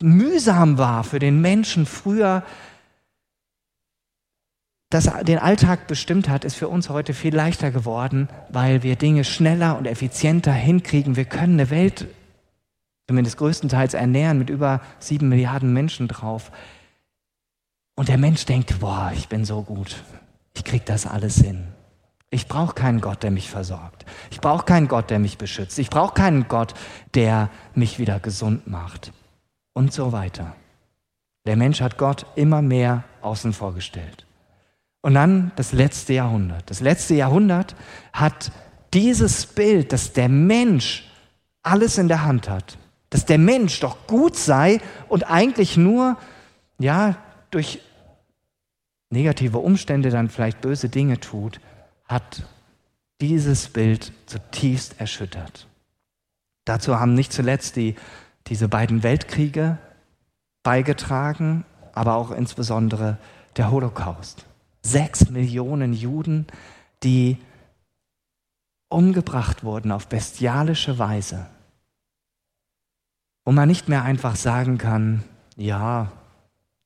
mühsam 0.00 0.78
war 0.78 1.02
für 1.02 1.18
den 1.18 1.40
Menschen 1.40 1.86
früher, 1.86 2.44
das 4.90 5.10
den 5.22 5.38
Alltag 5.38 5.86
bestimmt 5.86 6.28
hat, 6.28 6.44
ist 6.44 6.54
für 6.54 6.68
uns 6.68 6.88
heute 6.88 7.14
viel 7.14 7.34
leichter 7.34 7.70
geworden, 7.70 8.28
weil 8.50 8.82
wir 8.82 8.96
Dinge 8.96 9.24
schneller 9.24 9.76
und 9.76 9.86
effizienter 9.86 10.52
hinkriegen. 10.52 11.16
Wir 11.16 11.24
können 11.24 11.54
eine 11.54 11.70
Welt 11.70 12.06
zumindest 13.06 13.36
größtenteils 13.38 13.94
ernähren 13.94 14.38
mit 14.38 14.50
über 14.50 14.80
sieben 14.98 15.28
Milliarden 15.28 15.72
Menschen 15.72 16.08
drauf. 16.08 16.50
Und 17.96 18.08
der 18.08 18.18
Mensch 18.18 18.44
denkt, 18.46 18.80
boah, 18.80 19.12
ich 19.14 19.28
bin 19.28 19.44
so 19.44 19.62
gut, 19.62 20.02
ich 20.54 20.64
krieg 20.64 20.84
das 20.86 21.06
alles 21.06 21.36
hin. 21.36 21.68
Ich 22.30 22.48
brauche 22.48 22.74
keinen 22.74 23.00
Gott, 23.00 23.22
der 23.22 23.30
mich 23.30 23.48
versorgt. 23.48 24.04
Ich 24.32 24.40
brauche 24.40 24.64
keinen 24.64 24.88
Gott, 24.88 25.08
der 25.08 25.20
mich 25.20 25.38
beschützt. 25.38 25.78
Ich 25.78 25.88
brauche 25.88 26.14
keinen 26.14 26.48
Gott, 26.48 26.74
der 27.14 27.48
mich 27.74 28.00
wieder 28.00 28.18
gesund 28.18 28.66
macht. 28.66 29.12
Und 29.72 29.92
so 29.92 30.10
weiter. 30.10 30.56
Der 31.46 31.56
Mensch 31.56 31.80
hat 31.80 31.96
Gott 31.96 32.26
immer 32.34 32.60
mehr 32.60 33.04
außen 33.22 33.52
vorgestellt. 33.52 34.26
Und 35.04 35.12
dann 35.12 35.52
das 35.56 35.74
letzte 35.74 36.14
Jahrhundert. 36.14 36.70
Das 36.70 36.80
letzte 36.80 37.12
Jahrhundert 37.12 37.76
hat 38.14 38.50
dieses 38.94 39.44
Bild, 39.44 39.92
dass 39.92 40.14
der 40.14 40.30
Mensch 40.30 41.12
alles 41.62 41.98
in 41.98 42.08
der 42.08 42.24
Hand 42.24 42.48
hat, 42.48 42.78
dass 43.10 43.26
der 43.26 43.36
Mensch 43.36 43.80
doch 43.80 44.06
gut 44.06 44.34
sei 44.34 44.80
und 45.10 45.30
eigentlich 45.30 45.76
nur, 45.76 46.16
ja, 46.78 47.16
durch 47.50 47.82
negative 49.10 49.58
Umstände 49.58 50.08
dann 50.08 50.30
vielleicht 50.30 50.62
böse 50.62 50.88
Dinge 50.88 51.20
tut, 51.20 51.60
hat 52.08 52.42
dieses 53.20 53.68
Bild 53.68 54.10
zutiefst 54.24 54.98
erschüttert. 54.98 55.66
Dazu 56.64 56.98
haben 56.98 57.12
nicht 57.12 57.30
zuletzt 57.34 57.76
die, 57.76 57.94
diese 58.46 58.68
beiden 58.68 59.02
Weltkriege 59.02 59.76
beigetragen, 60.62 61.66
aber 61.92 62.14
auch 62.14 62.30
insbesondere 62.30 63.18
der 63.58 63.70
Holocaust 63.70 64.46
sechs 64.84 65.30
Millionen 65.30 65.92
Juden, 65.92 66.46
die 67.02 67.38
umgebracht 68.88 69.64
wurden 69.64 69.90
auf 69.90 70.06
bestialische 70.06 70.98
Weise. 70.98 71.46
Wo 73.44 73.52
man 73.52 73.68
nicht 73.68 73.88
mehr 73.88 74.04
einfach 74.04 74.36
sagen 74.36 74.78
kann, 74.78 75.24
ja, 75.56 76.12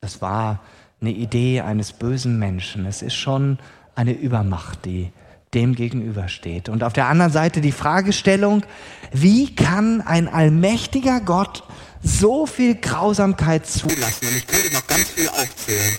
das 0.00 0.22
war 0.22 0.61
eine 1.00 1.11
Idee 1.11 1.61
eines 1.61 1.92
bösen 1.92 2.38
Menschen. 2.38 2.87
Es 2.87 3.02
ist 3.02 3.14
schon 3.14 3.58
eine 3.94 4.12
Übermacht, 4.12 4.84
die 4.84 5.12
dem 5.54 5.74
gegenübersteht. 5.74 6.68
Und 6.68 6.82
auf 6.84 6.92
der 6.92 7.06
anderen 7.06 7.32
Seite 7.32 7.61
die 7.61 7.72
Fragestellung, 7.72 8.64
wie 9.12 9.54
kann 9.54 10.00
ein 10.02 10.28
allmächtiger 10.28 11.20
Gott 11.20 11.64
so 12.02 12.46
viel 12.46 12.74
Grausamkeit 12.74 13.66
zulassen? 13.66 14.28
Und 14.28 14.37
ich 14.37 14.46
könnte 14.46 14.72
noch 14.72 14.87
ganz 14.87 15.08
viel 15.08 15.28
aufzählen. 15.28 15.96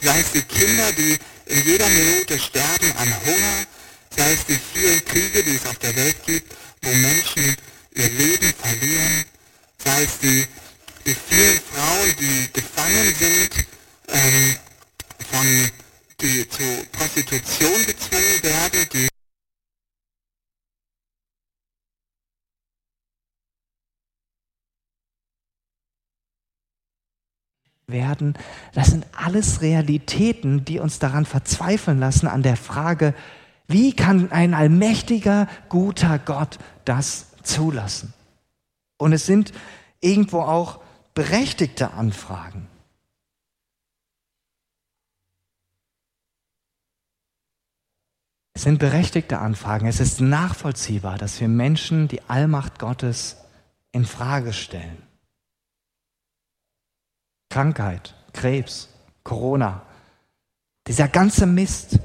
Sei 0.00 0.20
es 0.20 0.32
die 0.32 0.42
Kinder, 0.42 0.92
die 0.96 1.18
in 1.52 1.66
jeder 1.66 1.88
Minute 1.88 2.38
sterben 2.38 2.92
an 2.96 3.14
Hunger, 3.26 3.66
sei 4.16 4.32
es 4.32 4.46
die 4.46 4.58
vielen 4.72 5.04
Kriege, 5.04 5.42
die 5.42 5.56
es 5.56 5.66
auf 5.66 5.78
der 5.78 5.94
Welt 5.96 6.16
gibt, 6.24 6.54
wo 6.80 6.90
Menschen 6.90 7.56
ihr 7.94 8.08
Leben 8.08 8.54
verlieren, 8.54 9.24
sei 9.84 10.02
es 10.02 10.18
die, 10.18 10.46
die 11.04 11.16
vielen 11.28 11.60
Frauen, 11.70 12.16
die 12.18 12.48
gefangen 12.52 13.14
sind, 13.18 13.66
ähm, 14.08 14.56
von, 15.30 15.70
die 16.20 16.48
zu 16.48 16.86
Prostitution 16.92 17.86
gezwungen 17.86 18.42
werden, 18.42 18.88
die 18.92 19.11
werden. 27.92 28.34
Das 28.72 28.88
sind 28.88 29.06
alles 29.12 29.60
Realitäten, 29.60 30.64
die 30.64 30.78
uns 30.78 30.98
daran 30.98 31.24
verzweifeln 31.24 31.98
lassen 32.00 32.26
an 32.26 32.42
der 32.42 32.56
Frage, 32.56 33.14
wie 33.68 33.94
kann 33.94 34.32
ein 34.32 34.54
allmächtiger, 34.54 35.48
guter 35.68 36.18
Gott 36.18 36.58
das 36.84 37.28
zulassen? 37.42 38.12
Und 38.98 39.12
es 39.12 39.26
sind 39.26 39.52
irgendwo 40.00 40.40
auch 40.40 40.80
berechtigte 41.14 41.92
Anfragen. 41.92 42.68
Es 48.54 48.64
sind 48.64 48.78
berechtigte 48.78 49.38
Anfragen. 49.38 49.86
Es 49.86 49.98
ist 49.98 50.20
nachvollziehbar, 50.20 51.18
dass 51.18 51.40
wir 51.40 51.48
Menschen 51.48 52.08
die 52.08 52.22
Allmacht 52.28 52.78
Gottes 52.78 53.38
in 53.92 54.04
Frage 54.04 54.52
stellen. 54.52 55.02
Krankheit, 57.52 58.14
Krebs, 58.32 58.88
Corona, 59.24 59.82
dieser 60.86 61.06
ganze 61.06 61.44
Mist, 61.44 61.98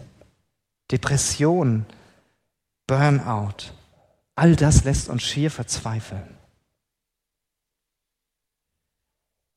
Depression, 0.91 1.85
Burnout, 2.85 3.71
all 4.35 4.57
das 4.57 4.83
lässt 4.83 5.07
uns 5.07 5.23
schier 5.23 5.49
verzweifeln. 5.49 6.37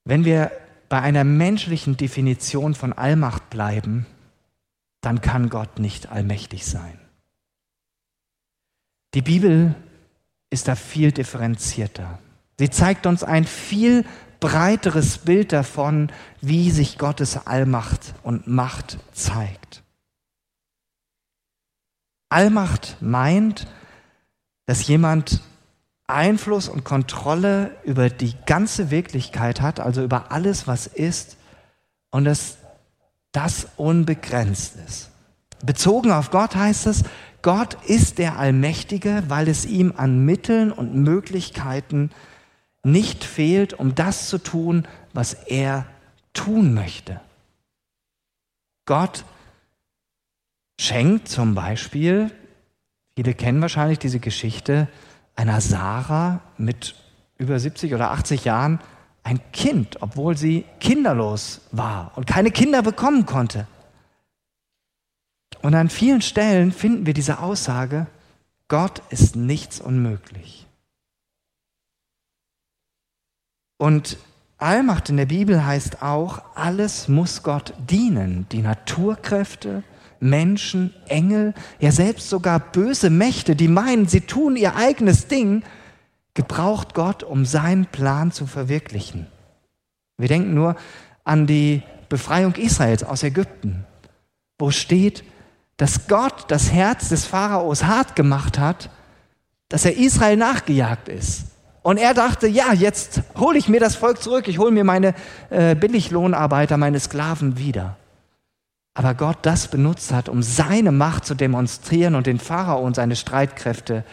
Wenn 0.05 0.25
wir 0.25 0.53
bei 0.89 1.01
einer 1.03 1.25
menschlichen 1.25 1.97
Definition 1.97 2.77
von 2.77 2.93
Allmacht 2.93 3.51
bleiben, 3.51 4.07
dann 5.01 5.21
kann 5.21 5.49
Gott 5.49 5.81
nicht 5.81 6.13
allmächtig 6.13 6.67
sein. 6.67 7.01
Die 9.15 9.23
Bibel 9.23 9.75
ist 10.51 10.69
da 10.69 10.77
viel 10.77 11.11
differenzierter. 11.11 12.21
Sie 12.61 12.71
zeigt 12.71 13.07
uns 13.07 13.25
ein 13.25 13.45
viel 13.45 14.05
breiteres 14.41 15.19
Bild 15.19 15.53
davon, 15.53 16.11
wie 16.41 16.71
sich 16.71 16.99
Gottes 16.99 17.47
Allmacht 17.47 18.15
und 18.23 18.47
Macht 18.47 18.99
zeigt. 19.13 19.83
Allmacht 22.31 22.97
meint, 23.01 23.67
dass 24.67 24.87
jemand 24.87 25.43
Einfluss 26.07 26.69
und 26.69 26.85
Kontrolle 26.85 27.77
über 27.85 28.09
die 28.09 28.35
ganze 28.47 28.91
Wirklichkeit 28.91 29.61
hat, 29.61 29.81
also 29.81 30.03
über 30.03 30.33
alles, 30.33 30.67
was 30.67 30.87
ist, 30.87 31.37
und 32.11 32.25
dass 32.25 32.59
das 33.33 33.69
unbegrenzt 33.77 34.75
ist. 34.87 35.11
Bezogen 35.65 36.11
auf 36.11 36.31
Gott 36.31 36.57
heißt 36.57 36.87
es, 36.87 37.05
Gott 37.43 37.77
ist 37.87 38.19
der 38.19 38.39
Allmächtige, 38.39 39.23
weil 39.29 39.49
es 39.49 39.65
ihm 39.65 39.95
an 39.97 40.25
Mitteln 40.25 40.73
und 40.73 40.95
Möglichkeiten 40.95 42.11
nicht 42.83 43.25
fehlt, 43.25 43.75
um 43.75 43.95
das 43.95 44.29
zu 44.29 44.39
tun, 44.39 44.87
was 45.13 45.35
er 45.35 45.87
tun 46.33 46.75
möchte. 46.75 47.21
Gott 48.87 49.25
schenkt 50.81 51.29
zum 51.29 51.55
Beispiel, 51.55 52.31
viele 53.15 53.35
kennen 53.35 53.61
wahrscheinlich 53.61 53.99
diese 53.99 54.21
Geschichte, 54.21 54.89
einer 55.37 55.61
Sarah 55.61 56.41
mit 56.57 56.95
über 57.39 57.59
70 57.59 57.95
oder 57.95 58.11
80 58.11 58.45
Jahren 58.45 58.81
ein 59.23 59.41
Kind, 59.53 60.03
obwohl 60.03 60.37
sie 60.37 60.65
kinderlos 60.81 61.61
war 61.73 62.13
und 62.17 62.27
keine 62.27 62.51
Kinder 62.51 62.83
bekommen 62.83 63.27
konnte. 63.27 63.67
Und 65.63 65.75
an 65.75 65.91
vielen 65.91 66.23
Stellen 66.23 66.73
finden 66.73 67.07
wir 67.07 67.15
diese 67.15 67.41
Aussage, 67.41 68.07
Gott 68.69 69.03
ist 69.11 69.37
nichts 69.37 69.81
unmöglich. 69.81 70.67
Und 73.81 74.19
Allmacht 74.59 75.09
in 75.09 75.17
der 75.17 75.25
Bibel 75.25 75.65
heißt 75.65 76.03
auch, 76.03 76.43
alles 76.55 77.09
muss 77.09 77.43
Gott 77.43 77.73
dienen. 77.79 78.45
Die 78.53 78.61
Naturkräfte, 78.61 79.85
Menschen, 80.21 80.93
Engel, 81.09 81.55
ja 81.79 81.91
selbst 81.91 82.29
sogar 82.29 82.61
böse 82.61 83.09
Mächte, 83.09 83.57
die 83.57 83.69
meinen, 83.69 84.07
sie 84.07 84.21
tun 84.21 84.57
ihr 84.57 84.77
eigenes 84.77 85.29
Ding, 85.29 85.63
gebraucht 86.35 86.93
Gott, 86.93 87.23
um 87.23 87.47
seinen 87.47 87.87
Plan 87.87 88.33
zu 88.33 88.47
verwirklichen. 88.47 89.29
Wir 90.19 90.29
denken 90.29 90.53
nur 90.53 90.77
an 91.25 91.47
die 91.47 91.83
Befreiung 92.11 92.57
Israels 92.57 93.03
aus 93.03 93.23
Ägypten, 93.23 93.87
wo 94.59 94.71
steht, 94.71 95.25
dass 95.79 96.07
Gott 96.07 96.45
das 96.49 96.71
Herz 96.71 97.09
des 97.09 97.25
Pharaos 97.25 97.85
hart 97.85 98.15
gemacht 98.15 98.59
hat, 98.59 98.91
dass 99.71 99.87
er 99.87 99.97
Israel 99.97 100.37
nachgejagt 100.37 101.09
ist. 101.09 101.50
Und 101.83 101.97
er 101.97 102.13
dachte, 102.15 102.47
ja, 102.47 102.73
jetzt 102.73 103.23
hole 103.39 103.59
ich 103.59 103.69
mir 103.69 103.81
das 103.81 103.97
Volk 103.97 104.23
zurück, 104.23 104.49
ich 104.49 104.59
hole 104.59 104.71
mir 104.71 104.85
meine 104.85 105.15
äh, 105.49 105.75
Billiglohnarbeiter, 105.75 106.77
meine 106.77 107.01
Sklaven 107.01 107.57
wieder. 107.57 107.97
Aber 108.95 109.15
Gott 109.15 109.39
das 109.43 109.69
benutzt 109.69 110.13
hat, 110.13 110.29
um 110.29 110.43
seine 110.43 110.93
Macht 110.93 111.25
zu 111.25 111.35
demonstrieren 111.35 112.15
und 112.15 112.27
den 112.27 112.39
Pharao 112.39 112.81
und 112.81 112.97
seine 112.97 113.17
Streitkräfte 113.17 114.05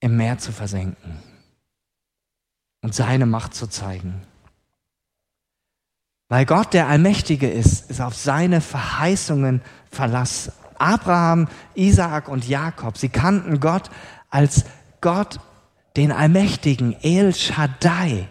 im 0.00 0.16
Meer 0.16 0.38
zu 0.38 0.50
versenken 0.52 1.18
und 2.82 2.94
seine 2.94 3.26
Macht 3.26 3.54
zu 3.54 3.66
zeigen. 3.66 4.22
Weil 6.28 6.46
Gott 6.46 6.72
der 6.72 6.88
Allmächtige 6.88 7.50
ist, 7.50 7.90
ist 7.90 8.00
auf 8.00 8.14
seine 8.14 8.60
Verheißungen 8.62 9.60
Verlass. 9.90 10.52
Abraham, 10.78 11.48
Isaak 11.74 12.28
und 12.28 12.48
Jakob, 12.48 12.96
sie 12.98 13.10
kannten 13.10 13.60
Gott 13.60 13.90
als 14.30 14.64
Gott, 15.00 15.38
den 15.96 16.12
Allmächtigen, 16.12 16.96
El 17.02 17.34
Shaddai. 17.34 18.28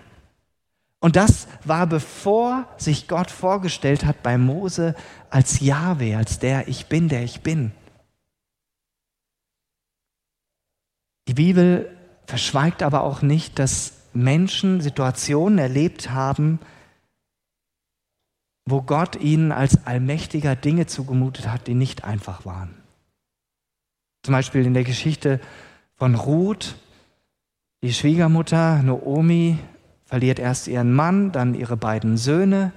Und 1.00 1.16
das 1.16 1.48
war 1.64 1.88
bevor 1.88 2.68
sich 2.78 3.08
Gott 3.08 3.32
vorgestellt 3.32 4.06
hat 4.06 4.22
bei 4.24 4.38
Mose 4.38 4.96
als 5.30 5.60
Jahwe, 5.60 6.18
als 6.18 6.40
der 6.40 6.68
Ich 6.68 6.88
bin, 6.88 7.10
der 7.10 7.24
ich 7.24 7.42
bin. 7.42 7.72
Die 11.28 11.34
Bibel 11.34 11.98
verschweigt 12.26 12.84
aber 12.84 13.04
auch 13.04 13.22
nicht, 13.22 13.58
dass 13.58 13.94
Menschen 14.14 14.82
Situationen 14.82 15.58
erlebt 15.58 16.12
haben, 16.12 16.60
wo 18.66 18.82
Gott 18.82 19.16
ihnen 19.16 19.52
als 19.52 19.86
Allmächtiger 19.86 20.56
Dinge 20.56 20.86
zugemutet 20.86 21.48
hat, 21.48 21.68
die 21.68 21.74
nicht 21.74 22.04
einfach 22.04 22.46
waren. 22.46 22.76
Zum 24.24 24.34
Beispiel 24.34 24.66
in 24.66 24.74
der 24.74 24.84
Geschichte 24.84 25.40
von 25.96 26.16
Ruth, 26.16 26.76
die 27.84 27.94
Schwiegermutter 27.94 28.84
Noomi 28.84 29.58
verliert 30.06 30.40
erst 30.40 30.68
ihren 30.68 30.94
Mann, 30.94 31.32
dann 31.32 31.56
ihre 31.56 31.78
beiden 31.78 32.18
Söhne 32.18 32.72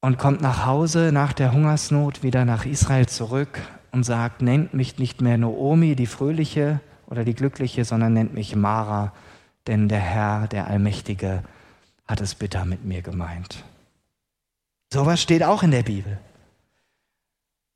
und 0.00 0.18
kommt 0.18 0.40
nach 0.40 0.66
Hause 0.66 1.10
nach 1.12 1.32
der 1.32 1.52
Hungersnot 1.52 2.22
wieder 2.22 2.44
nach 2.44 2.66
Israel 2.66 3.06
zurück 3.06 3.60
und 3.92 4.04
sagt, 4.04 4.42
nennt 4.42 4.74
mich 4.74 4.98
nicht 4.98 5.20
mehr 5.20 5.38
Noomi, 5.38 5.94
die 5.94 6.06
fröhliche 6.06 6.80
oder 7.06 7.24
die 7.24 7.34
glückliche, 7.34 7.84
sondern 7.84 8.14
nennt 8.14 8.34
mich 8.34 8.56
Mara, 8.56 9.12
denn 9.66 9.88
der 9.88 10.00
Herr, 10.00 10.48
der 10.48 10.66
Allmächtige, 10.66 11.44
hat 12.06 12.20
es 12.20 12.34
bitter 12.34 12.64
mit 12.64 12.84
mir 12.84 13.00
gemeint. 13.00 13.64
Sowas 14.92 15.22
steht 15.22 15.42
auch 15.42 15.62
in 15.62 15.70
der 15.70 15.84
Bibel. 15.84 16.18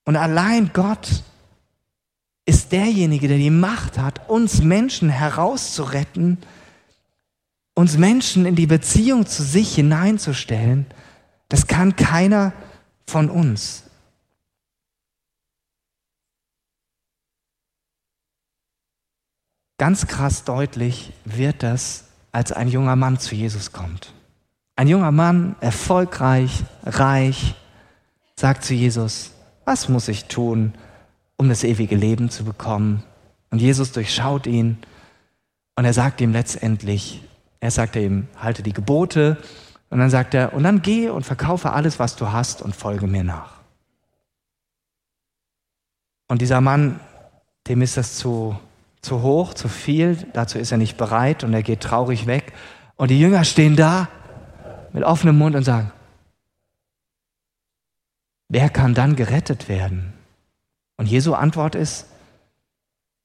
Und 0.05 0.17
allein 0.17 0.71
Gott 0.73 1.23
ist 2.47 2.71
derjenige, 2.73 3.29
der 3.29 3.39
die 3.39 3.51
Macht 3.51 3.99
hat, 3.99 4.31
uns 4.31 4.63
Menschen 4.63 5.11
herauszuretten, 5.11 6.39
uns 7.75 7.99
Menschen 7.99 8.47
in 8.47 8.55
die 8.55 8.69
Beziehung 8.69 9.27
zu 9.27 9.43
sich 9.43 9.75
hineinzustellen. 9.75 10.87
Das 11.49 11.67
kann 11.67 11.97
keiner 11.97 12.53
von 13.07 13.29
uns. 13.29 13.83
Ganz 19.79 20.07
krass 20.07 20.45
deutlich 20.45 21.13
wird 21.25 21.63
das, 21.63 22.05
als 22.33 22.53
ein 22.53 22.69
junger 22.69 22.97
Mann 22.97 23.19
zu 23.19 23.35
Jesus 23.35 23.73
kommt. 23.73 24.15
Ein 24.77 24.89
junger 24.89 25.13
Mann, 25.13 25.57
erfolgreich, 25.61 26.65
reich, 26.85 27.55
sagt 28.37 28.65
zu 28.65 28.75
Jesus, 28.75 29.33
was 29.65 29.89
muss 29.89 30.09
ich 30.09 30.27
tun, 30.27 30.75
um 31.37 31.49
das 31.49 31.65
ewige 31.65 31.97
Leben 31.97 32.31
zu 32.31 32.45
bekommen? 32.45 33.03
Und 33.51 33.61
Jesus 33.61 33.93
durchschaut 33.93 34.47
ihn 34.47 34.79
und 35.77 35.85
er 35.85 35.93
sagt 35.93 36.21
ihm 36.21 36.33
letztendlich, 36.33 37.23
er 37.61 37.71
sagt 37.71 37.97
ihm, 37.97 38.29
halte 38.39 38.63
die 38.63 38.73
Gebote 38.73 39.39
und 39.91 39.99
dann 39.99 40.11
sagt 40.11 40.35
er, 40.35 40.53
und 40.53 40.65
dann 40.65 40.83
geh 40.83 41.09
und 41.09 41.25
verkaufe 41.25 41.73
alles, 41.73 41.99
was 41.99 42.17
du 42.17 42.33
hast 42.33 42.63
und 42.63 42.75
folge 42.75 43.07
mir 43.07 43.25
nach. 43.25 43.57
Und 46.29 46.43
dieser 46.43 46.61
Mann, 46.61 47.01
dem 47.69 47.83
ist 47.83 47.97
das 47.97 48.17
zu, 48.17 48.59
zu 49.01 49.23
hoch, 49.23 49.55
zu 49.55 49.69
viel, 49.69 50.17
dazu 50.33 50.59
ist 50.59 50.73
er 50.73 50.79
nicht 50.79 50.97
bereit 50.97 51.45
und 51.45 51.55
er 51.55 51.63
geht 51.63 51.81
traurig 51.81 52.27
weg. 52.27 52.53
Und 52.97 53.11
die 53.11 53.21
Jünger 53.21 53.45
stehen 53.45 53.77
da 53.77 54.09
mit 54.93 55.05
offenem 55.05 55.39
Mund 55.39 55.55
und 55.55 55.63
sagen, 55.63 55.93
wer 58.49 58.71
kann 58.71 58.95
dann 58.95 59.15
gerettet 59.15 59.69
werden? 59.69 60.13
Und 60.97 61.07
Jesu 61.07 61.35
Antwort 61.35 61.75
ist, 61.75 62.07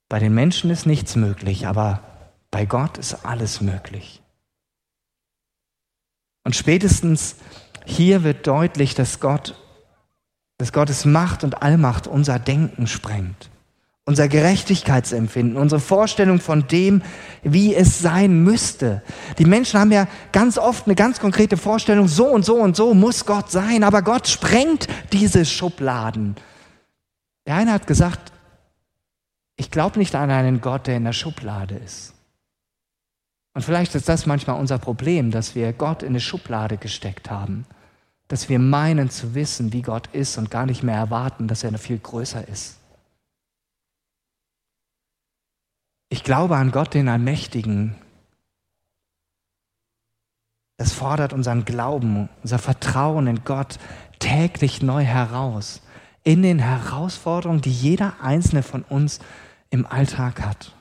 bei 0.09 0.19
den 0.19 0.33
Menschen 0.33 0.69
ist 0.69 0.85
nichts 0.85 1.15
möglich, 1.15 1.67
aber 1.67 2.03
bei 2.49 2.65
Gott 2.65 2.97
ist 2.97 3.25
alles 3.25 3.61
möglich. 3.61 4.21
Und 6.43 6.55
spätestens 6.55 7.35
hier 7.85 8.23
wird 8.23 8.45
deutlich, 8.45 8.93
dass 8.93 9.19
Gott, 9.19 9.55
dass 10.57 10.73
Gottes 10.73 11.05
Macht 11.05 11.43
und 11.43 11.61
Allmacht 11.61 12.07
unser 12.07 12.39
Denken 12.39 12.87
sprengt 12.87 13.51
unser 14.11 14.27
Gerechtigkeitsempfinden, 14.27 15.57
unsere 15.57 15.79
Vorstellung 15.79 16.39
von 16.39 16.67
dem, 16.67 17.01
wie 17.43 17.75
es 17.75 17.99
sein 17.99 18.43
müsste. 18.43 19.03
Die 19.37 19.45
Menschen 19.45 19.79
haben 19.79 19.91
ja 19.91 20.07
ganz 20.31 20.57
oft 20.57 20.85
eine 20.85 20.95
ganz 20.95 21.19
konkrete 21.19 21.55
Vorstellung, 21.55 22.07
so 22.07 22.25
und 22.25 22.43
so 22.43 22.55
und 22.55 22.75
so 22.75 22.93
muss 22.93 23.25
Gott 23.25 23.51
sein, 23.51 23.83
aber 23.83 24.01
Gott 24.01 24.27
sprengt 24.27 24.87
diese 25.13 25.45
Schubladen. 25.45 26.35
Der 27.45 27.55
eine 27.55 27.73
hat 27.73 27.87
gesagt, 27.87 28.31
ich 29.55 29.71
glaube 29.71 29.99
nicht 29.99 30.15
an 30.15 30.31
einen 30.31 30.61
Gott, 30.61 30.87
der 30.87 30.97
in 30.97 31.03
der 31.03 31.13
Schublade 31.13 31.75
ist. 31.75 32.13
Und 33.53 33.63
vielleicht 33.63 33.95
ist 33.95 34.07
das 34.07 34.25
manchmal 34.25 34.59
unser 34.59 34.77
Problem, 34.77 35.31
dass 35.31 35.55
wir 35.55 35.73
Gott 35.73 36.03
in 36.03 36.09
eine 36.09 36.21
Schublade 36.21 36.77
gesteckt 36.77 37.29
haben, 37.29 37.65
dass 38.27 38.47
wir 38.47 38.59
meinen 38.59 39.09
zu 39.09 39.35
wissen, 39.35 39.73
wie 39.73 39.81
Gott 39.81 40.07
ist 40.13 40.37
und 40.37 40.49
gar 40.49 40.65
nicht 40.65 40.83
mehr 40.83 40.95
erwarten, 40.95 41.47
dass 41.47 41.63
er 41.63 41.77
viel 41.77 41.99
größer 41.99 42.47
ist. 42.47 42.77
Ich 46.09 46.23
glaube 46.23 46.57
an 46.57 46.71
Gott, 46.71 46.93
den 46.93 47.09
Allmächtigen. 47.09 47.95
Das 50.77 50.93
fordert 50.93 51.31
unseren 51.33 51.63
Glauben, 51.63 52.29
unser 52.41 52.59
Vertrauen 52.59 53.27
in 53.27 53.43
Gott 53.43 53.79
täglich 54.19 54.81
neu 54.81 55.03
heraus. 55.03 55.81
In 56.23 56.43
den 56.43 56.59
Herausforderungen, 56.59 57.61
die 57.61 57.71
jeder 57.71 58.21
einzelne 58.21 58.63
von 58.63 58.83
uns 58.83 59.19
im 59.69 59.85
Alltag 59.85 60.41
hat. 60.41 60.75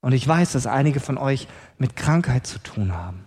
Und 0.00 0.12
ich 0.12 0.26
weiß, 0.26 0.52
dass 0.52 0.66
einige 0.66 1.00
von 1.00 1.18
euch 1.18 1.46
mit 1.78 1.94
Krankheit 1.94 2.46
zu 2.46 2.58
tun 2.58 2.94
haben. 2.94 3.24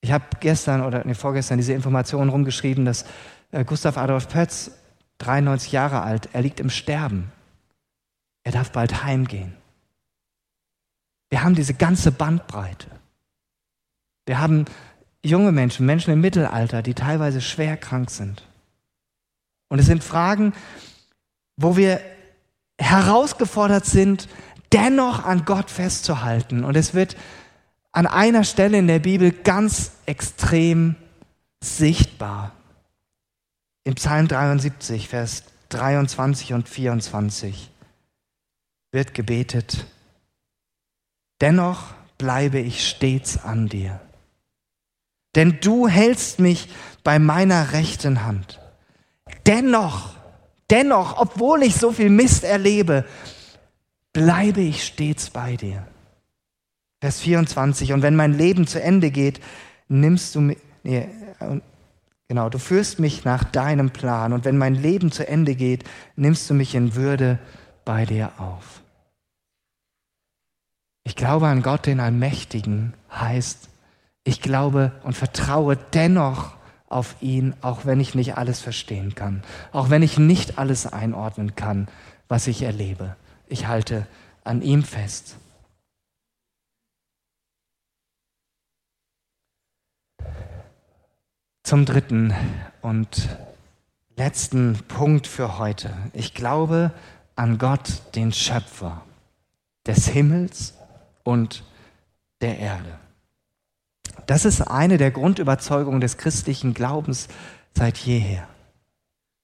Ich 0.00 0.10
habe 0.10 0.24
gestern 0.40 0.82
oder 0.82 1.04
nee, 1.04 1.14
vorgestern 1.14 1.58
diese 1.58 1.72
Information 1.72 2.28
rumgeschrieben, 2.28 2.84
dass 2.84 3.04
äh, 3.52 3.64
Gustav 3.64 3.96
Adolf 3.96 4.28
Pötz, 4.28 4.72
93 5.18 5.70
Jahre 5.70 6.02
alt, 6.02 6.28
er 6.32 6.42
liegt 6.42 6.58
im 6.58 6.70
Sterben. 6.70 7.30
Er 8.42 8.50
darf 8.50 8.72
bald 8.72 9.04
heimgehen. 9.04 9.54
Wir 11.30 11.44
haben 11.44 11.54
diese 11.54 11.74
ganze 11.74 12.10
Bandbreite. 12.10 12.88
Wir 14.26 14.40
haben 14.40 14.64
junge 15.24 15.52
Menschen, 15.52 15.86
Menschen 15.86 16.12
im 16.12 16.20
Mittelalter, 16.20 16.82
die 16.82 16.94
teilweise 16.94 17.40
schwer 17.40 17.76
krank 17.76 18.10
sind. 18.10 18.46
Und 19.72 19.78
es 19.78 19.86
sind 19.86 20.04
Fragen, 20.04 20.52
wo 21.56 21.78
wir 21.78 21.98
herausgefordert 22.78 23.86
sind, 23.86 24.28
dennoch 24.70 25.24
an 25.24 25.46
Gott 25.46 25.70
festzuhalten. 25.70 26.62
Und 26.64 26.76
es 26.76 26.92
wird 26.92 27.16
an 27.90 28.06
einer 28.06 28.44
Stelle 28.44 28.76
in 28.76 28.86
der 28.86 28.98
Bibel 28.98 29.30
ganz 29.32 29.92
extrem 30.04 30.96
sichtbar. 31.64 32.52
Im 33.84 33.94
Psalm 33.94 34.28
73, 34.28 35.08
Vers 35.08 35.44
23 35.70 36.52
und 36.52 36.68
24 36.68 37.70
wird 38.90 39.14
gebetet, 39.14 39.86
dennoch 41.40 41.94
bleibe 42.18 42.58
ich 42.58 42.86
stets 42.86 43.42
an 43.42 43.68
dir. 43.68 44.02
Denn 45.34 45.60
du 45.62 45.88
hältst 45.88 46.40
mich 46.40 46.68
bei 47.04 47.18
meiner 47.18 47.72
rechten 47.72 48.26
Hand. 48.26 48.58
Dennoch, 49.46 50.14
dennoch, 50.70 51.18
obwohl 51.18 51.62
ich 51.62 51.74
so 51.76 51.92
viel 51.92 52.10
Mist 52.10 52.44
erlebe, 52.44 53.04
bleibe 54.12 54.60
ich 54.60 54.84
stets 54.84 55.30
bei 55.30 55.56
dir. 55.56 55.86
Vers 57.00 57.20
24, 57.20 57.92
und 57.92 58.02
wenn 58.02 58.14
mein 58.14 58.32
Leben 58.32 58.66
zu 58.66 58.80
Ende 58.80 59.10
geht, 59.10 59.40
nimmst 59.88 60.34
du 60.34 60.40
mich, 60.40 60.58
nee, 60.84 61.08
genau, 62.28 62.48
du 62.48 62.58
führst 62.58 63.00
mich 63.00 63.24
nach 63.24 63.42
deinem 63.42 63.90
Plan, 63.90 64.32
und 64.32 64.44
wenn 64.44 64.56
mein 64.56 64.76
Leben 64.76 65.10
zu 65.10 65.26
Ende 65.26 65.56
geht, 65.56 65.84
nimmst 66.14 66.48
du 66.48 66.54
mich 66.54 66.74
in 66.74 66.94
Würde 66.94 67.40
bei 67.84 68.04
dir 68.04 68.32
auf. 68.38 68.82
Ich 71.04 71.16
glaube 71.16 71.48
an 71.48 71.62
Gott, 71.62 71.86
den 71.86 71.98
Allmächtigen, 71.98 72.94
heißt, 73.10 73.68
ich 74.22 74.40
glaube 74.40 74.92
und 75.02 75.16
vertraue 75.16 75.76
dennoch 75.76 76.54
auf 76.92 77.16
ihn, 77.20 77.54
auch 77.62 77.84
wenn 77.84 78.00
ich 78.00 78.14
nicht 78.14 78.36
alles 78.36 78.60
verstehen 78.60 79.14
kann, 79.14 79.42
auch 79.72 79.90
wenn 79.90 80.02
ich 80.02 80.18
nicht 80.18 80.58
alles 80.58 80.86
einordnen 80.86 81.56
kann, 81.56 81.88
was 82.28 82.46
ich 82.46 82.62
erlebe. 82.62 83.16
Ich 83.46 83.66
halte 83.66 84.06
an 84.44 84.62
ihm 84.62 84.82
fest. 84.82 85.36
Zum 91.62 91.84
dritten 91.84 92.34
und 92.80 93.28
letzten 94.16 94.78
Punkt 94.88 95.26
für 95.26 95.58
heute. 95.58 95.92
Ich 96.12 96.34
glaube 96.34 96.92
an 97.36 97.58
Gott, 97.58 98.02
den 98.14 98.32
Schöpfer 98.32 99.02
des 99.86 100.08
Himmels 100.08 100.74
und 101.24 101.64
der 102.40 102.58
Erde. 102.58 103.01
Das 104.26 104.44
ist 104.44 104.62
eine 104.62 104.98
der 104.98 105.10
Grundüberzeugungen 105.10 106.00
des 106.00 106.16
christlichen 106.16 106.74
Glaubens 106.74 107.28
seit 107.74 107.98
jeher. 107.98 108.48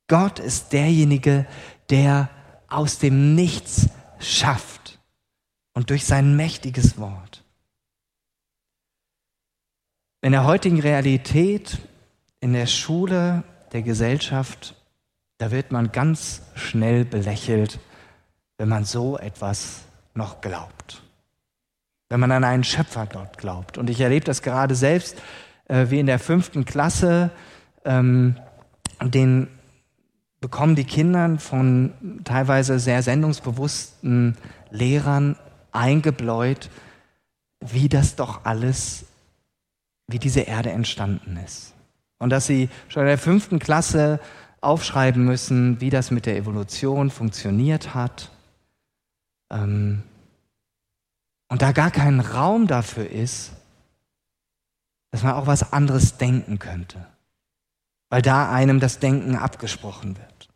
Gott 0.09 0.39
ist 0.39 0.73
derjenige, 0.73 1.47
der 1.91 2.31
aus 2.69 2.99
dem 2.99 3.35
Nichts 3.35 3.89
schafft 4.19 4.99
und 5.75 5.91
durch 5.91 6.05
sein 6.05 6.37
mächtiges 6.37 6.99
Wort. 6.99 7.45
In 10.23 10.33
der 10.33 10.45
heutigen 10.45 10.81
Realität, 10.81 11.79
in 12.41 12.53
der 12.53 12.67
Schule, 12.67 13.45
der 13.73 13.83
Gesellschaft, 13.83 14.75
da 15.39 15.51
wird 15.51 15.71
man 15.71 15.93
ganz 15.93 16.43
schnell 16.55 17.05
belächelt, 17.05 17.79
wenn 18.57 18.69
man 18.69 18.85
so 18.85 19.19
etwas 19.19 19.83
noch 20.15 20.41
glaubt 20.41 21.03
wenn 22.09 22.21
man 22.21 22.33
an 22.33 22.45
einen 22.45 22.65
Schöpfer 22.65 23.07
dort 23.07 23.39
glaubt. 23.39 23.79
Und 23.79 23.91
ich 23.91 24.01
erlebe 24.01 24.25
das 24.25 24.43
gerade 24.43 24.75
selbst, 24.75 25.21
äh, 25.67 25.87
wie 25.89 26.01
in 26.01 26.07
der 26.07 26.19
fünften 26.19 26.65
Klasse, 26.65 27.31
ähm, 27.85 28.37
den 29.03 29.49
bekommen 30.41 30.75
die 30.75 30.85
Kinder 30.85 31.39
von 31.39 31.93
teilweise 32.25 32.79
sehr 32.79 33.03
sendungsbewussten 33.03 34.37
Lehrern 34.71 35.37
eingebläut, 35.73 36.71
wie 37.61 37.89
das 37.89 38.17
doch 38.17 38.45
alles, 38.45 39.07
wie 40.07 40.19
diese 40.19 40.41
Erde 40.41 40.71
entstanden 40.71 41.39
ist. 41.45 41.75
Und 42.19 42.31
dass 42.31 42.47
sie 42.47 42.69
schon 42.89 43.03
in 43.03 43.09
der 43.09 43.19
fünften 43.19 43.59
Klasse 43.59 44.21
aufschreiben 44.61 45.25
müssen, 45.25 45.81
wie 45.81 45.91
das 45.91 46.11
mit 46.11 46.27
der 46.27 46.37
Evolution 46.37 47.11
funktioniert 47.11 47.95
hat. 47.95 48.31
Ähm, 49.51 50.03
und 51.49 51.63
da 51.63 51.73
gar 51.73 51.91
kein 51.91 52.21
Raum 52.21 52.67
dafür 52.67 53.09
ist, 53.09 53.53
dass 55.11 55.23
man 55.23 55.33
auch 55.35 55.47
was 55.47 55.73
anderes 55.73 56.19
denken 56.19 56.59
könnte, 56.59 57.07
weil 58.11 58.23
da 58.23 58.53
einem 58.53 58.81
das 58.81 58.99
Denken 58.99 59.37
abgesprochen 59.37 60.17
wird. 60.17 60.49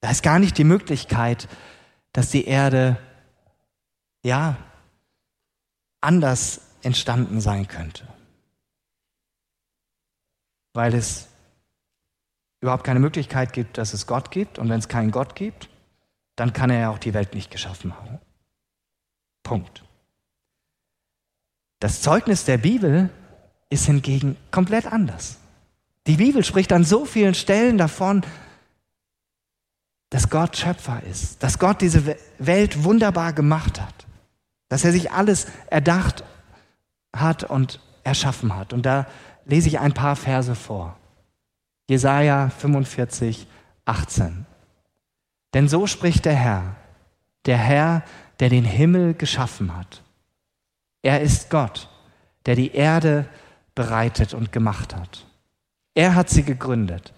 Da 0.00 0.10
ist 0.10 0.22
gar 0.22 0.38
nicht 0.38 0.58
die 0.58 0.64
Möglichkeit, 0.64 1.48
dass 2.12 2.30
die 2.30 2.44
Erde 2.44 2.98
ja 4.24 4.56
anders 6.00 6.60
entstanden 6.82 7.40
sein 7.40 7.68
könnte, 7.68 8.06
weil 10.72 10.94
es 10.94 11.28
überhaupt 12.60 12.84
keine 12.84 13.00
Möglichkeit 13.00 13.52
gibt, 13.52 13.78
dass 13.78 13.92
es 13.92 14.06
Gott 14.06 14.30
gibt 14.30 14.58
und 14.58 14.68
wenn 14.68 14.78
es 14.78 14.88
keinen 14.88 15.10
Gott 15.10 15.34
gibt, 15.34 15.68
dann 16.36 16.52
kann 16.52 16.70
er 16.70 16.80
ja 16.80 16.90
auch 16.90 16.98
die 16.98 17.14
Welt 17.14 17.34
nicht 17.34 17.50
geschaffen 17.50 17.94
haben. 17.94 18.18
Punkt. 19.42 19.82
Das 21.80 22.00
Zeugnis 22.00 22.44
der 22.44 22.58
Bibel 22.58 23.10
ist 23.70 23.86
hingegen 23.86 24.36
komplett 24.50 24.86
anders. 24.86 25.38
Die 26.06 26.16
Bibel 26.16 26.44
spricht 26.44 26.72
an 26.72 26.84
so 26.84 27.04
vielen 27.04 27.34
Stellen 27.34 27.78
davon, 27.78 28.22
dass 30.10 30.28
Gott 30.28 30.56
Schöpfer 30.56 31.02
ist, 31.04 31.42
dass 31.42 31.58
Gott 31.58 31.80
diese 31.80 32.16
Welt 32.38 32.84
wunderbar 32.84 33.32
gemacht 33.32 33.80
hat, 33.80 34.06
dass 34.68 34.84
er 34.84 34.92
sich 34.92 35.10
alles 35.10 35.46
erdacht 35.70 36.22
hat 37.16 37.44
und 37.44 37.80
erschaffen 38.04 38.54
hat. 38.54 38.72
Und 38.72 38.84
da 38.84 39.06
lese 39.44 39.68
ich 39.68 39.78
ein 39.78 39.94
paar 39.94 40.16
Verse 40.16 40.54
vor. 40.54 40.96
Jesaja 41.88 42.50
45, 42.50 43.46
18. 43.84 44.46
Denn 45.54 45.68
so 45.68 45.86
spricht 45.86 46.24
der 46.24 46.34
Herr, 46.34 46.76
der 47.46 47.58
Herr, 47.58 48.02
der 48.42 48.48
den 48.48 48.64
Himmel 48.64 49.14
geschaffen 49.14 49.76
hat. 49.76 50.02
Er 51.02 51.20
ist 51.20 51.48
Gott, 51.48 51.88
der 52.44 52.56
die 52.56 52.72
Erde 52.72 53.28
bereitet 53.76 54.34
und 54.34 54.50
gemacht 54.50 54.96
hat. 54.96 55.24
Er 55.94 56.16
hat 56.16 56.28
sie 56.28 56.42
gegründet. 56.42 57.12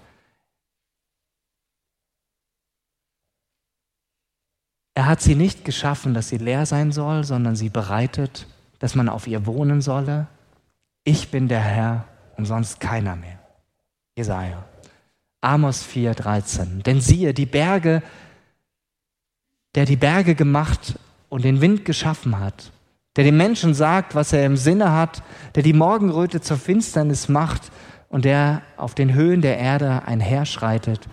Er 4.93 5.07
hat 5.07 5.23
sie 5.23 5.35
nicht 5.35 5.65
geschaffen, 5.65 6.13
dass 6.13 6.29
sie 6.29 6.37
leer 6.37 6.67
sein 6.67 6.93
soll, 6.93 7.25
sondern 7.25 7.57
sie 7.57 7.71
bereitet, 7.71 8.47
dass 8.79 8.95
man 8.95 9.09
auf 9.09 9.27
ihr 9.27 9.47
wohnen 9.47 9.81
solle. 9.81 10.27
Ich 11.05 11.31
bin 11.31 11.49
der 11.49 11.63
Herr 11.63 12.05
und 12.37 12.45
sonst 12.45 12.81
keiner 12.81 13.17
mehr. 13.17 13.39
Jesaja. 14.15 14.63
Amos 15.41 15.87
4,13. 15.87 16.83
Denn 16.83 17.01
siehe, 17.01 17.33
die 17.33 17.47
Berge, 17.47 18.03
der 19.75 19.87
die 19.87 19.97
Berge 19.97 20.35
gemacht 20.35 20.99
und 21.35 21.45
den 21.45 21.61
Wind 21.61 21.85
geschaffen 21.85 22.39
hat, 22.39 22.71
der 23.17 23.25
dem 23.25 23.37
Menschen 23.37 23.75
sagt, 23.75 24.15
was 24.15 24.33
er 24.33 24.47
im 24.47 24.57
Sinne 24.57 24.93
hat, 24.93 25.25
der 25.57 25.65
die 25.65 25.73
Morgenröte 25.73 26.41
zur 26.41 26.57
Finsternis 26.57 27.29
macht 27.29 27.73
und 28.09 28.25
der 28.25 28.63
auf 28.77 28.95
den 28.95 29.15
Höhen 29.15 29.41
der 29.41 29.59
Erde 29.59 30.03
einherschreitet, 30.07 31.09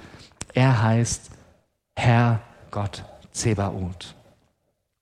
er 0.53 0.83
heißt 0.83 1.31
Herr 1.95 2.39
Gott 2.69 3.03
Zebaoth. 3.31 4.13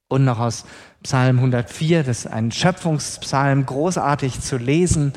Und 0.07 0.23
noch 0.23 0.39
aus 0.39 0.63
Psalm 1.03 1.35
104, 1.39 2.03
das 2.03 2.19
ist 2.19 2.27
ein 2.27 2.53
Schöpfungspsalm, 2.53 3.65
großartig 3.65 4.39
zu 4.39 4.55
lesen, 4.55 5.11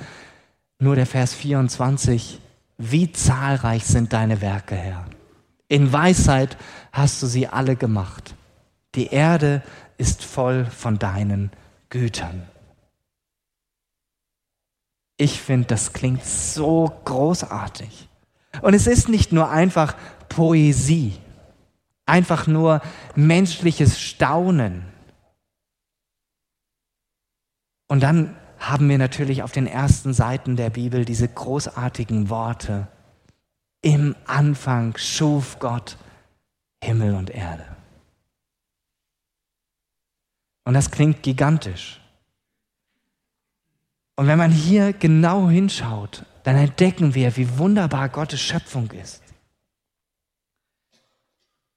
nur 0.81 0.97
der 0.97 1.07
Vers 1.07 1.33
24, 1.33 2.41
wie 2.77 3.13
zahlreich 3.13 3.85
sind 3.85 4.13
deine 4.13 4.41
Werke, 4.41 4.75
Herr. 4.75 5.05
In 5.69 5.93
Weisheit 5.93 6.57
hast 6.91 7.23
du 7.23 7.29
sie 7.29 7.47
alle 7.47 7.77
gemacht. 7.77 8.35
Die 8.95 9.07
Erde 9.07 9.63
ist 9.65 9.82
voll 10.25 10.67
von 10.67 10.99
deinen 10.99 11.51
Gütern. 11.91 12.47
Ich 15.17 15.41
finde, 15.41 15.69
das 15.69 15.93
klingt 15.93 16.25
so 16.25 16.93
großartig. 17.05 18.09
Und 18.61 18.75
es 18.75 18.87
ist 18.87 19.09
nicht 19.09 19.33
nur 19.33 19.51
einfach 19.51 19.95
Poesie, 20.29 21.19
einfach 22.07 22.47
nur 22.47 22.81
menschliches 23.15 24.01
Staunen. 24.01 24.85
Und 27.89 28.03
dann 28.03 28.37
haben 28.59 28.89
wir 28.89 28.99
natürlich 28.99 29.43
auf 29.43 29.53
den 29.53 29.67
ersten 29.67 30.13
Seiten 30.13 30.57
der 30.57 30.71
Bibel 30.71 31.05
diese 31.05 31.29
großartigen 31.29 32.31
Worte. 32.31 32.89
Im 33.83 34.15
Anfang 34.27 34.97
schuf 34.97 35.59
Gott 35.59 35.99
Himmel 36.83 37.15
und 37.15 37.31
Erde. 37.31 37.65
Und 40.65 40.75
das 40.75 40.91
klingt 40.91 41.23
gigantisch. 41.23 42.01
Und 44.17 44.27
wenn 44.27 44.39
man 44.39 44.51
hier 44.51 44.93
genau 44.93 45.49
hinschaut, 45.49 46.25
dann 46.45 46.57
entdecken 46.57 47.15
wir, 47.15 47.37
wie 47.37 47.59
wunderbar 47.59 48.09
Gottes 48.09 48.41
Schöpfung 48.41 48.91
ist. 48.93 49.23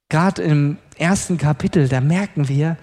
Gerade 0.10 0.44
im 0.44 0.78
ersten 0.98 1.38
Kapitel, 1.38 1.88
da 1.88 2.02
merken 2.02 2.48
wir, 2.48 2.78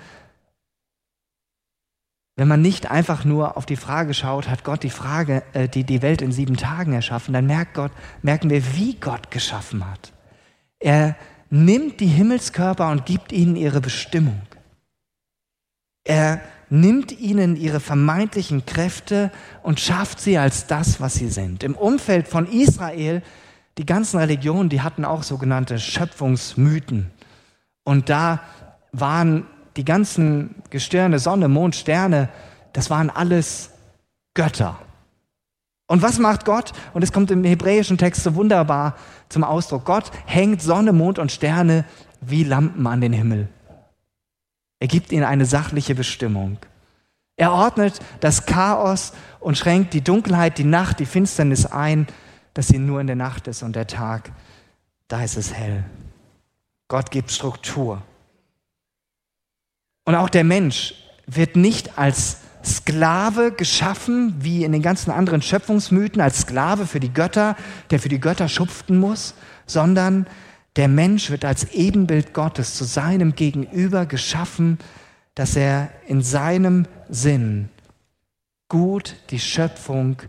wenn 2.35 2.49
man 2.49 2.63
nicht 2.63 2.91
einfach 2.91 3.25
nur 3.25 3.57
auf 3.57 3.67
die 3.67 3.77
Frage 3.77 4.15
schaut, 4.15 4.49
hat 4.49 4.65
Gott 4.65 4.83
die 4.83 4.91
Frage, 4.91 5.43
äh, 5.53 5.69
die, 5.69 5.85
die 5.85 6.03
Welt 6.03 6.23
in 6.23 6.33
sieben 6.33 6.57
Tagen 6.57 6.95
erschaffen, 6.95 7.35
dann 7.35 7.47
merkt 7.47 7.75
Gott, 7.75 7.93
merken 8.23 8.49
wir, 8.51 8.75
wie 8.75 8.95
Gott 8.95 9.31
geschaffen 9.31 9.89
hat. 9.89 10.13
Er 10.79 11.15
nimmt 11.51 12.01
die 12.01 12.07
Himmelskörper 12.07 12.91
und 12.91 13.07
gibt 13.07 13.33
ihnen 13.33 13.55
ihre 13.55 13.81
Bestimmung. 13.81 14.41
Er 16.05 16.41
nimmt 16.69 17.13
ihnen 17.13 17.57
ihre 17.57 17.81
vermeintlichen 17.81 18.65
Kräfte 18.65 19.31
und 19.63 19.79
schafft 19.79 20.21
sie 20.21 20.39
als 20.39 20.67
das, 20.67 21.01
was 21.01 21.15
sie 21.15 21.29
sind. 21.29 21.63
Im 21.63 21.75
Umfeld 21.75 22.29
von 22.29 22.47
Israel, 22.47 23.23
die 23.79 23.87
ganzen 23.87 24.19
Religionen, 24.19 24.69
die 24.69 24.81
hatten 24.81 25.05
auch 25.05 25.23
sogenannte 25.23 25.79
Schöpfungsmythen. 25.79 27.11
Und 27.85 28.09
da 28.09 28.41
waren 28.93 29.47
die 29.77 29.85
ganzen 29.85 30.55
Gestirne, 30.71 31.19
Sonne, 31.19 31.49
Mond, 31.49 31.77
Sterne, 31.77 32.29
das 32.73 32.91
waren 32.91 33.11
alles 33.11 33.71
Götter. 34.35 34.79
Und 35.87 36.01
was 36.01 36.19
macht 36.19 36.47
Gott? 36.47 36.73
Und 36.95 37.03
es 37.03 37.13
kommt 37.13 37.31
im 37.31 37.45
hebräischen 37.45 37.99
Text 37.99 38.23
so 38.23 38.35
wunderbar 38.35 38.97
zum 39.29 39.45
Ausdruck. 39.45 39.85
Gott 39.85 40.11
hängt 40.25 40.63
Sonne, 40.63 40.93
Mond 40.93 41.19
und 41.19 41.33
Sterne 41.33 41.85
wie 42.23 42.45
Lampen 42.45 42.87
an 42.87 43.03
den 43.03 43.13
Himmel. 43.13 43.49
Er 44.83 44.89
gibt 44.89 45.13
ihnen 45.13 45.23
eine 45.23 45.47
sachliche 45.47 45.95
Bestimmung. 45.95 46.59
Er 47.37 47.53
ordnet 47.53 48.01
das 48.19 48.47
Chaos 48.47 49.13
und 49.39 49.57
schränkt 49.57 49.95
die 49.95 50.01
Dunkelheit, 50.01 50.59
die 50.59 50.65
Nacht, 50.65 50.99
die 50.99 51.07
Finsternis 51.07 51.67
ein, 51.67 52.09
dass 52.53 52.67
sie 52.67 52.79
nur 52.79 53.01
in 53.01 53.07
der 53.07 53.15
Nacht 53.15 53.47
ist 53.47 53.63
und 53.63 53.77
der 53.77 53.87
Tag, 53.87 54.33
da 55.07 55.23
ist 55.23 55.37
es 55.37 55.55
hell. 55.55 55.85
Gott 56.89 57.13
gibt 57.13 57.31
Struktur. 57.31 58.03
Und 60.05 60.17
auch 60.17 60.29
der 60.29 60.43
Mensch 60.43 60.95
wird 61.29 61.55
nicht 61.55 61.97
als 61.97 62.39
Sklave 62.65 63.53
geschaffen, 63.53 64.35
wie 64.41 64.65
in 64.65 64.73
den 64.73 64.83
ganzen 64.83 65.13
anderen 65.13 65.43
Schöpfungsmythen, 65.43 66.21
als 66.21 66.41
Sklave 66.41 66.89
für 66.89 66.99
die 66.99 67.13
Götter, 67.13 67.55
der 67.91 68.01
für 68.01 68.09
die 68.09 68.19
Götter 68.19 68.49
schuften 68.49 68.99
muss, 68.99 69.35
sondern 69.65 70.27
der 70.77 70.89
Mensch 70.89 71.31
wird 71.31 71.45
als 71.45 71.73
Ebenbild 71.73 72.33
Gottes 72.33 72.75
zu 72.75 72.85
seinem 72.85 73.35
Gegenüber 73.35 74.07
geschaffen, 74.07 74.79
dass 75.35 75.57
er 75.57 75.91
in 76.07 76.23
seinem 76.23 76.87
Sinn 77.09 77.69
gut 78.69 79.17
die 79.31 79.41
Schöpfung 79.41 80.23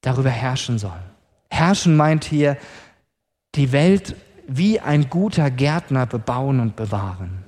darüber 0.00 0.30
herrschen 0.30 0.78
soll. 0.78 1.00
Herrschen 1.50 1.96
meint 1.96 2.24
hier 2.24 2.56
die 3.54 3.72
Welt 3.72 4.16
wie 4.46 4.80
ein 4.80 5.10
guter 5.10 5.50
Gärtner 5.50 6.06
bebauen 6.06 6.60
und 6.60 6.76
bewahren. 6.76 7.44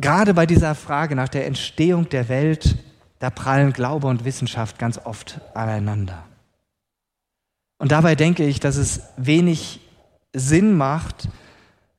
Gerade 0.00 0.34
bei 0.34 0.46
dieser 0.46 0.74
Frage 0.74 1.16
nach 1.16 1.28
der 1.28 1.46
Entstehung 1.46 2.08
der 2.08 2.28
Welt, 2.28 2.76
da 3.18 3.30
prallen 3.30 3.72
Glaube 3.72 4.06
und 4.06 4.24
Wissenschaft 4.24 4.78
ganz 4.78 4.98
oft 4.98 5.40
aneinander. 5.54 6.27
Und 7.78 7.92
dabei 7.92 8.14
denke 8.14 8.44
ich, 8.44 8.60
dass 8.60 8.76
es 8.76 9.00
wenig 9.16 9.80
Sinn 10.32 10.76
macht, 10.76 11.28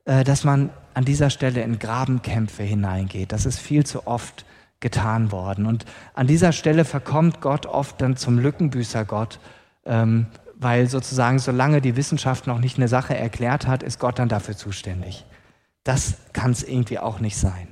äh, 0.04 0.24
dass 0.24 0.44
man 0.44 0.70
an 0.94 1.04
dieser 1.04 1.30
Stelle 1.30 1.62
in 1.62 1.78
Grabenkämpfe 1.78 2.62
hineingeht. 2.62 3.32
Das 3.32 3.46
ist 3.46 3.58
viel 3.58 3.84
zu 3.84 4.06
oft 4.06 4.44
getan 4.80 5.30
worden. 5.32 5.66
Und 5.66 5.84
an 6.14 6.26
dieser 6.26 6.52
Stelle 6.52 6.84
verkommt 6.84 7.40
Gott 7.40 7.66
oft 7.66 8.00
dann 8.00 8.16
zum 8.16 8.38
Lückenbüßer-Gott, 8.38 9.38
ähm, 9.84 10.26
weil 10.56 10.88
sozusagen, 10.88 11.38
solange 11.38 11.80
die 11.80 11.96
Wissenschaft 11.96 12.46
noch 12.46 12.58
nicht 12.58 12.76
eine 12.76 12.88
Sache 12.88 13.16
erklärt 13.16 13.66
hat, 13.66 13.82
ist 13.82 13.98
Gott 13.98 14.18
dann 14.18 14.28
dafür 14.28 14.56
zuständig. 14.56 15.24
Das 15.84 16.14
kann 16.32 16.50
es 16.50 16.62
irgendwie 16.62 16.98
auch 16.98 17.20
nicht 17.20 17.36
sein. 17.36 17.68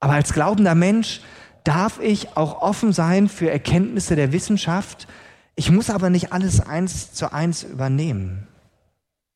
Aber 0.00 0.14
als 0.14 0.32
glaubender 0.32 0.74
Mensch 0.74 1.20
darf 1.64 1.98
ich 2.00 2.36
auch 2.36 2.62
offen 2.62 2.92
sein 2.92 3.28
für 3.28 3.50
Erkenntnisse 3.50 4.16
der 4.16 4.32
Wissenschaft, 4.32 5.08
ich 5.56 5.70
muss 5.70 5.90
aber 5.90 6.10
nicht 6.10 6.32
alles 6.32 6.60
eins 6.60 7.12
zu 7.12 7.32
eins 7.32 7.64
übernehmen. 7.64 8.46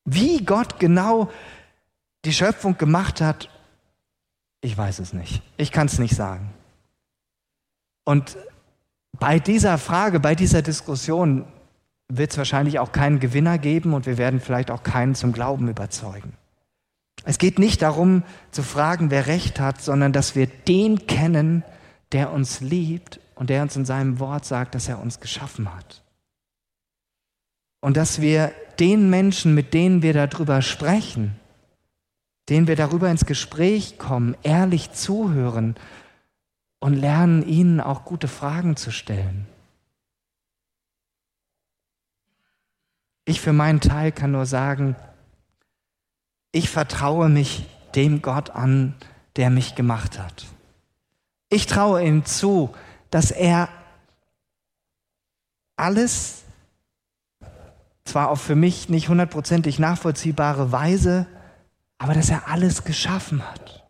Wie 0.05 0.45
Gott 0.45 0.79
genau 0.79 1.29
die 2.23 2.33
Schöpfung 2.33 2.77
gemacht 2.77 3.21
hat, 3.21 3.49
ich 4.61 4.77
weiß 4.77 4.99
es 4.99 5.13
nicht. 5.13 5.41
Ich 5.57 5.71
kann 5.71 5.87
es 5.87 5.97
nicht 5.97 6.15
sagen. 6.15 6.53
Und 8.05 8.37
bei 9.19 9.39
dieser 9.39 9.77
Frage, 9.79 10.19
bei 10.19 10.35
dieser 10.35 10.61
Diskussion 10.61 11.45
wird 12.07 12.31
es 12.31 12.37
wahrscheinlich 12.37 12.79
auch 12.79 12.91
keinen 12.91 13.19
Gewinner 13.19 13.57
geben 13.57 13.93
und 13.93 14.05
wir 14.05 14.17
werden 14.17 14.39
vielleicht 14.39 14.69
auch 14.69 14.83
keinen 14.83 15.15
zum 15.15 15.33
Glauben 15.33 15.67
überzeugen. 15.69 16.33
Es 17.23 17.37
geht 17.37 17.59
nicht 17.59 17.81
darum 17.81 18.23
zu 18.51 18.63
fragen, 18.63 19.11
wer 19.11 19.27
recht 19.27 19.59
hat, 19.59 19.81
sondern 19.81 20.13
dass 20.13 20.35
wir 20.35 20.47
den 20.47 21.07
kennen, 21.07 21.63
der 22.11 22.31
uns 22.31 22.61
liebt 22.61 23.19
und 23.35 23.49
der 23.49 23.61
uns 23.63 23.75
in 23.75 23.85
seinem 23.85 24.19
Wort 24.19 24.45
sagt, 24.45 24.75
dass 24.75 24.87
er 24.87 24.99
uns 24.99 25.19
geschaffen 25.19 25.73
hat. 25.73 26.00
Und 27.81 27.97
dass 27.97 28.21
wir 28.21 28.53
den 28.79 29.09
Menschen, 29.09 29.53
mit 29.53 29.73
denen 29.73 30.01
wir 30.01 30.13
darüber 30.13 30.61
sprechen, 30.61 31.35
denen 32.47 32.67
wir 32.67 32.75
darüber 32.75 33.09
ins 33.09 33.25
Gespräch 33.25 33.97
kommen, 33.97 34.35
ehrlich 34.43 34.91
zuhören 34.93 35.75
und 36.79 36.95
lernen, 36.95 37.47
ihnen 37.47 37.79
auch 37.79 38.05
gute 38.05 38.27
Fragen 38.27 38.75
zu 38.75 38.91
stellen. 38.91 39.47
Ich 43.25 43.39
für 43.39 43.53
meinen 43.53 43.81
Teil 43.81 44.11
kann 44.11 44.31
nur 44.31 44.45
sagen, 44.45 44.95
ich 46.51 46.69
vertraue 46.69 47.29
mich 47.29 47.65
dem 47.95 48.21
Gott 48.21 48.49
an, 48.49 48.95
der 49.35 49.49
mich 49.49 49.75
gemacht 49.75 50.19
hat. 50.19 50.45
Ich 51.49 51.67
traue 51.67 52.03
ihm 52.03 52.25
zu, 52.25 52.73
dass 53.09 53.31
er 53.31 53.69
alles 55.75 56.43
zwar 58.11 58.29
auf 58.29 58.41
für 58.41 58.55
mich 58.55 58.89
nicht 58.89 59.07
hundertprozentig 59.07 59.79
nachvollziehbare 59.79 60.71
Weise, 60.71 61.27
aber 61.97 62.13
dass 62.13 62.29
er 62.29 62.47
alles 62.49 62.83
geschaffen 62.83 63.41
hat. 63.49 63.87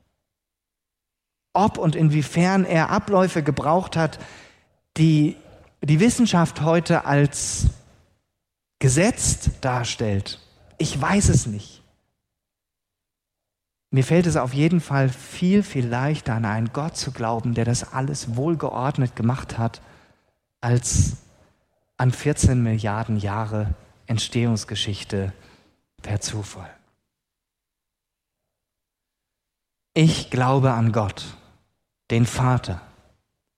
Ob 1.54 1.78
und 1.78 1.96
inwiefern 1.96 2.64
er 2.64 2.92
Abläufe 2.92 3.42
gebraucht 3.42 3.98
hat, 3.98 4.20
die 4.98 5.38
die 5.84 6.00
Wissenschaft 6.00 6.62
heute 6.62 7.06
als 7.06 7.66
gesetzt 8.78 9.50
darstellt, 9.62 10.40
ich 10.78 11.02
weiß 11.02 11.30
es 11.30 11.48
nicht. 11.48 11.82
Mir 13.90 14.04
fällt 14.04 14.28
es 14.28 14.38
auf 14.38 14.54
jeden 14.54 14.82
Fall 14.82 15.10
viel, 15.10 15.64
viel 15.64 15.88
leichter, 15.88 16.36
an 16.36 16.46
einen 16.46 16.72
Gott 16.74 16.96
zu 16.96 17.12
glauben, 17.12 17.56
der 17.56 17.66
das 17.66 17.92
alles 17.92 18.36
wohlgeordnet 18.36 19.16
gemacht 19.16 19.58
hat, 19.58 19.82
als 20.62 21.18
an 21.98 22.12
14 22.12 22.62
Milliarden 22.62 23.18
Jahre 23.18 23.74
Entstehungsgeschichte 24.12 25.32
per 26.02 26.20
Zufall. 26.20 26.70
Ich 29.94 30.30
glaube 30.30 30.74
an 30.74 30.92
Gott, 30.92 31.38
den 32.12 32.26
Vater, 32.26 32.82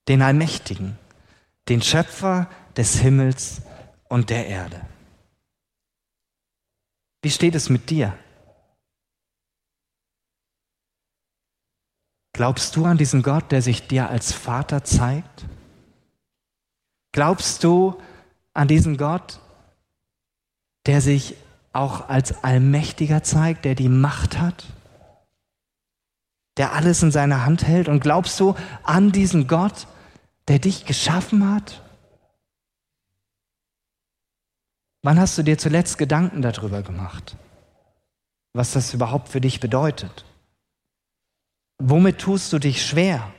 den 0.06 0.22
Allmächtigen, 0.22 0.96
den 1.68 1.82
Schöpfer 1.82 2.48
des 2.76 3.00
Himmels 3.00 3.62
und 4.08 4.30
der 4.30 4.46
Erde. 4.46 4.80
Wie 7.22 7.30
steht 7.30 7.56
es 7.56 7.68
mit 7.68 7.90
dir? 7.90 8.16
Glaubst 12.32 12.76
du 12.76 12.84
an 12.84 12.98
diesen 12.98 13.22
Gott, 13.22 13.50
der 13.50 13.60
sich 13.60 13.88
dir 13.88 14.08
als 14.08 14.32
Vater 14.32 14.84
zeigt? 14.84 15.46
Glaubst 17.10 17.64
du 17.64 18.00
an 18.52 18.68
diesen 18.68 18.96
Gott, 18.96 19.40
der 20.86 21.00
sich 21.00 21.36
auch 21.72 22.08
als 22.08 22.44
Allmächtiger 22.44 23.22
zeigt, 23.22 23.64
der 23.64 23.74
die 23.74 23.88
Macht 23.88 24.38
hat, 24.38 24.64
der 26.56 26.72
alles 26.72 27.02
in 27.02 27.10
seiner 27.10 27.44
Hand 27.44 27.66
hält? 27.66 27.88
Und 27.88 28.00
glaubst 28.00 28.38
du 28.40 28.54
an 28.82 29.12
diesen 29.12 29.46
Gott, 29.46 29.86
der 30.48 30.58
dich 30.58 30.84
geschaffen 30.84 31.52
hat? 31.52 31.82
Wann 35.02 35.18
hast 35.18 35.36
du 35.36 35.42
dir 35.42 35.58
zuletzt 35.58 35.98
Gedanken 35.98 36.40
darüber 36.40 36.82
gemacht, 36.82 37.36
was 38.54 38.72
das 38.72 38.94
überhaupt 38.94 39.28
für 39.28 39.40
dich 39.40 39.60
bedeutet? 39.60 40.24
Womit 41.78 42.18
tust 42.18 42.52
du 42.52 42.58
dich 42.58 42.86
schwer? 42.86 43.30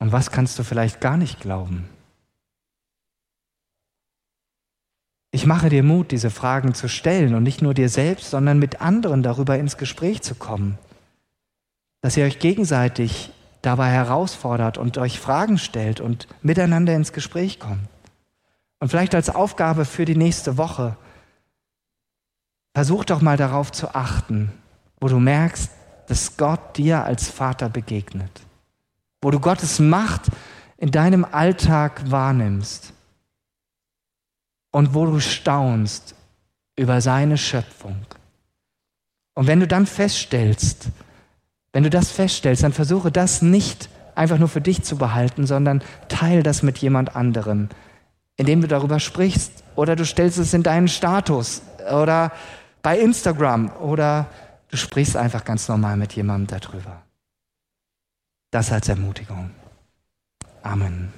Und 0.00 0.12
was 0.12 0.30
kannst 0.30 0.58
du 0.58 0.64
vielleicht 0.64 1.00
gar 1.00 1.16
nicht 1.16 1.40
glauben? 1.40 1.88
Ich 5.30 5.46
mache 5.46 5.68
dir 5.68 5.82
Mut, 5.82 6.10
diese 6.10 6.30
Fragen 6.30 6.74
zu 6.74 6.88
stellen 6.88 7.34
und 7.34 7.42
nicht 7.42 7.60
nur 7.60 7.74
dir 7.74 7.88
selbst, 7.88 8.30
sondern 8.30 8.58
mit 8.58 8.80
anderen 8.80 9.22
darüber 9.22 9.58
ins 9.58 9.76
Gespräch 9.76 10.22
zu 10.22 10.34
kommen. 10.34 10.78
Dass 12.00 12.16
ihr 12.16 12.24
euch 12.24 12.38
gegenseitig 12.38 13.30
dabei 13.60 13.90
herausfordert 13.90 14.78
und 14.78 14.96
euch 14.96 15.20
Fragen 15.20 15.58
stellt 15.58 16.00
und 16.00 16.28
miteinander 16.42 16.94
ins 16.94 17.12
Gespräch 17.12 17.58
kommt. 17.58 17.88
Und 18.80 18.88
vielleicht 18.88 19.14
als 19.14 19.28
Aufgabe 19.28 19.84
für 19.84 20.04
die 20.04 20.16
nächste 20.16 20.56
Woche, 20.56 20.96
versuch 22.74 23.04
doch 23.04 23.20
mal 23.20 23.36
darauf 23.36 23.72
zu 23.72 23.94
achten, 23.94 24.52
wo 25.00 25.08
du 25.08 25.18
merkst, 25.18 25.70
dass 26.06 26.36
Gott 26.36 26.76
dir 26.76 27.04
als 27.04 27.28
Vater 27.28 27.68
begegnet, 27.68 28.30
wo 29.20 29.30
du 29.30 29.40
Gottes 29.40 29.78
Macht 29.80 30.28
in 30.78 30.90
deinem 30.90 31.24
Alltag 31.24 32.10
wahrnimmst 32.10 32.94
und 34.70 34.94
wo 34.94 35.06
du 35.06 35.20
staunst 35.20 36.14
über 36.76 37.00
seine 37.00 37.38
Schöpfung. 37.38 37.96
Und 39.34 39.46
wenn 39.46 39.60
du 39.60 39.66
dann 39.66 39.86
feststellst, 39.86 40.88
wenn 41.72 41.84
du 41.84 41.90
das 41.90 42.10
feststellst, 42.10 42.62
dann 42.62 42.72
versuche 42.72 43.12
das 43.12 43.42
nicht 43.42 43.88
einfach 44.14 44.38
nur 44.38 44.48
für 44.48 44.60
dich 44.60 44.82
zu 44.82 44.96
behalten, 44.96 45.46
sondern 45.46 45.82
teile 46.08 46.42
das 46.42 46.62
mit 46.62 46.78
jemand 46.78 47.14
anderem, 47.14 47.68
indem 48.36 48.60
du 48.60 48.68
darüber 48.68 49.00
sprichst 49.00 49.64
oder 49.76 49.96
du 49.96 50.04
stellst 50.04 50.38
es 50.38 50.54
in 50.54 50.62
deinen 50.62 50.88
Status 50.88 51.62
oder 51.92 52.32
bei 52.82 52.98
Instagram 52.98 53.70
oder 53.76 54.26
du 54.70 54.76
sprichst 54.76 55.16
einfach 55.16 55.44
ganz 55.44 55.68
normal 55.68 55.96
mit 55.96 56.14
jemandem 56.14 56.60
darüber. 56.60 57.02
Das 58.50 58.72
als 58.72 58.88
Ermutigung. 58.88 59.50
Amen. 60.62 61.12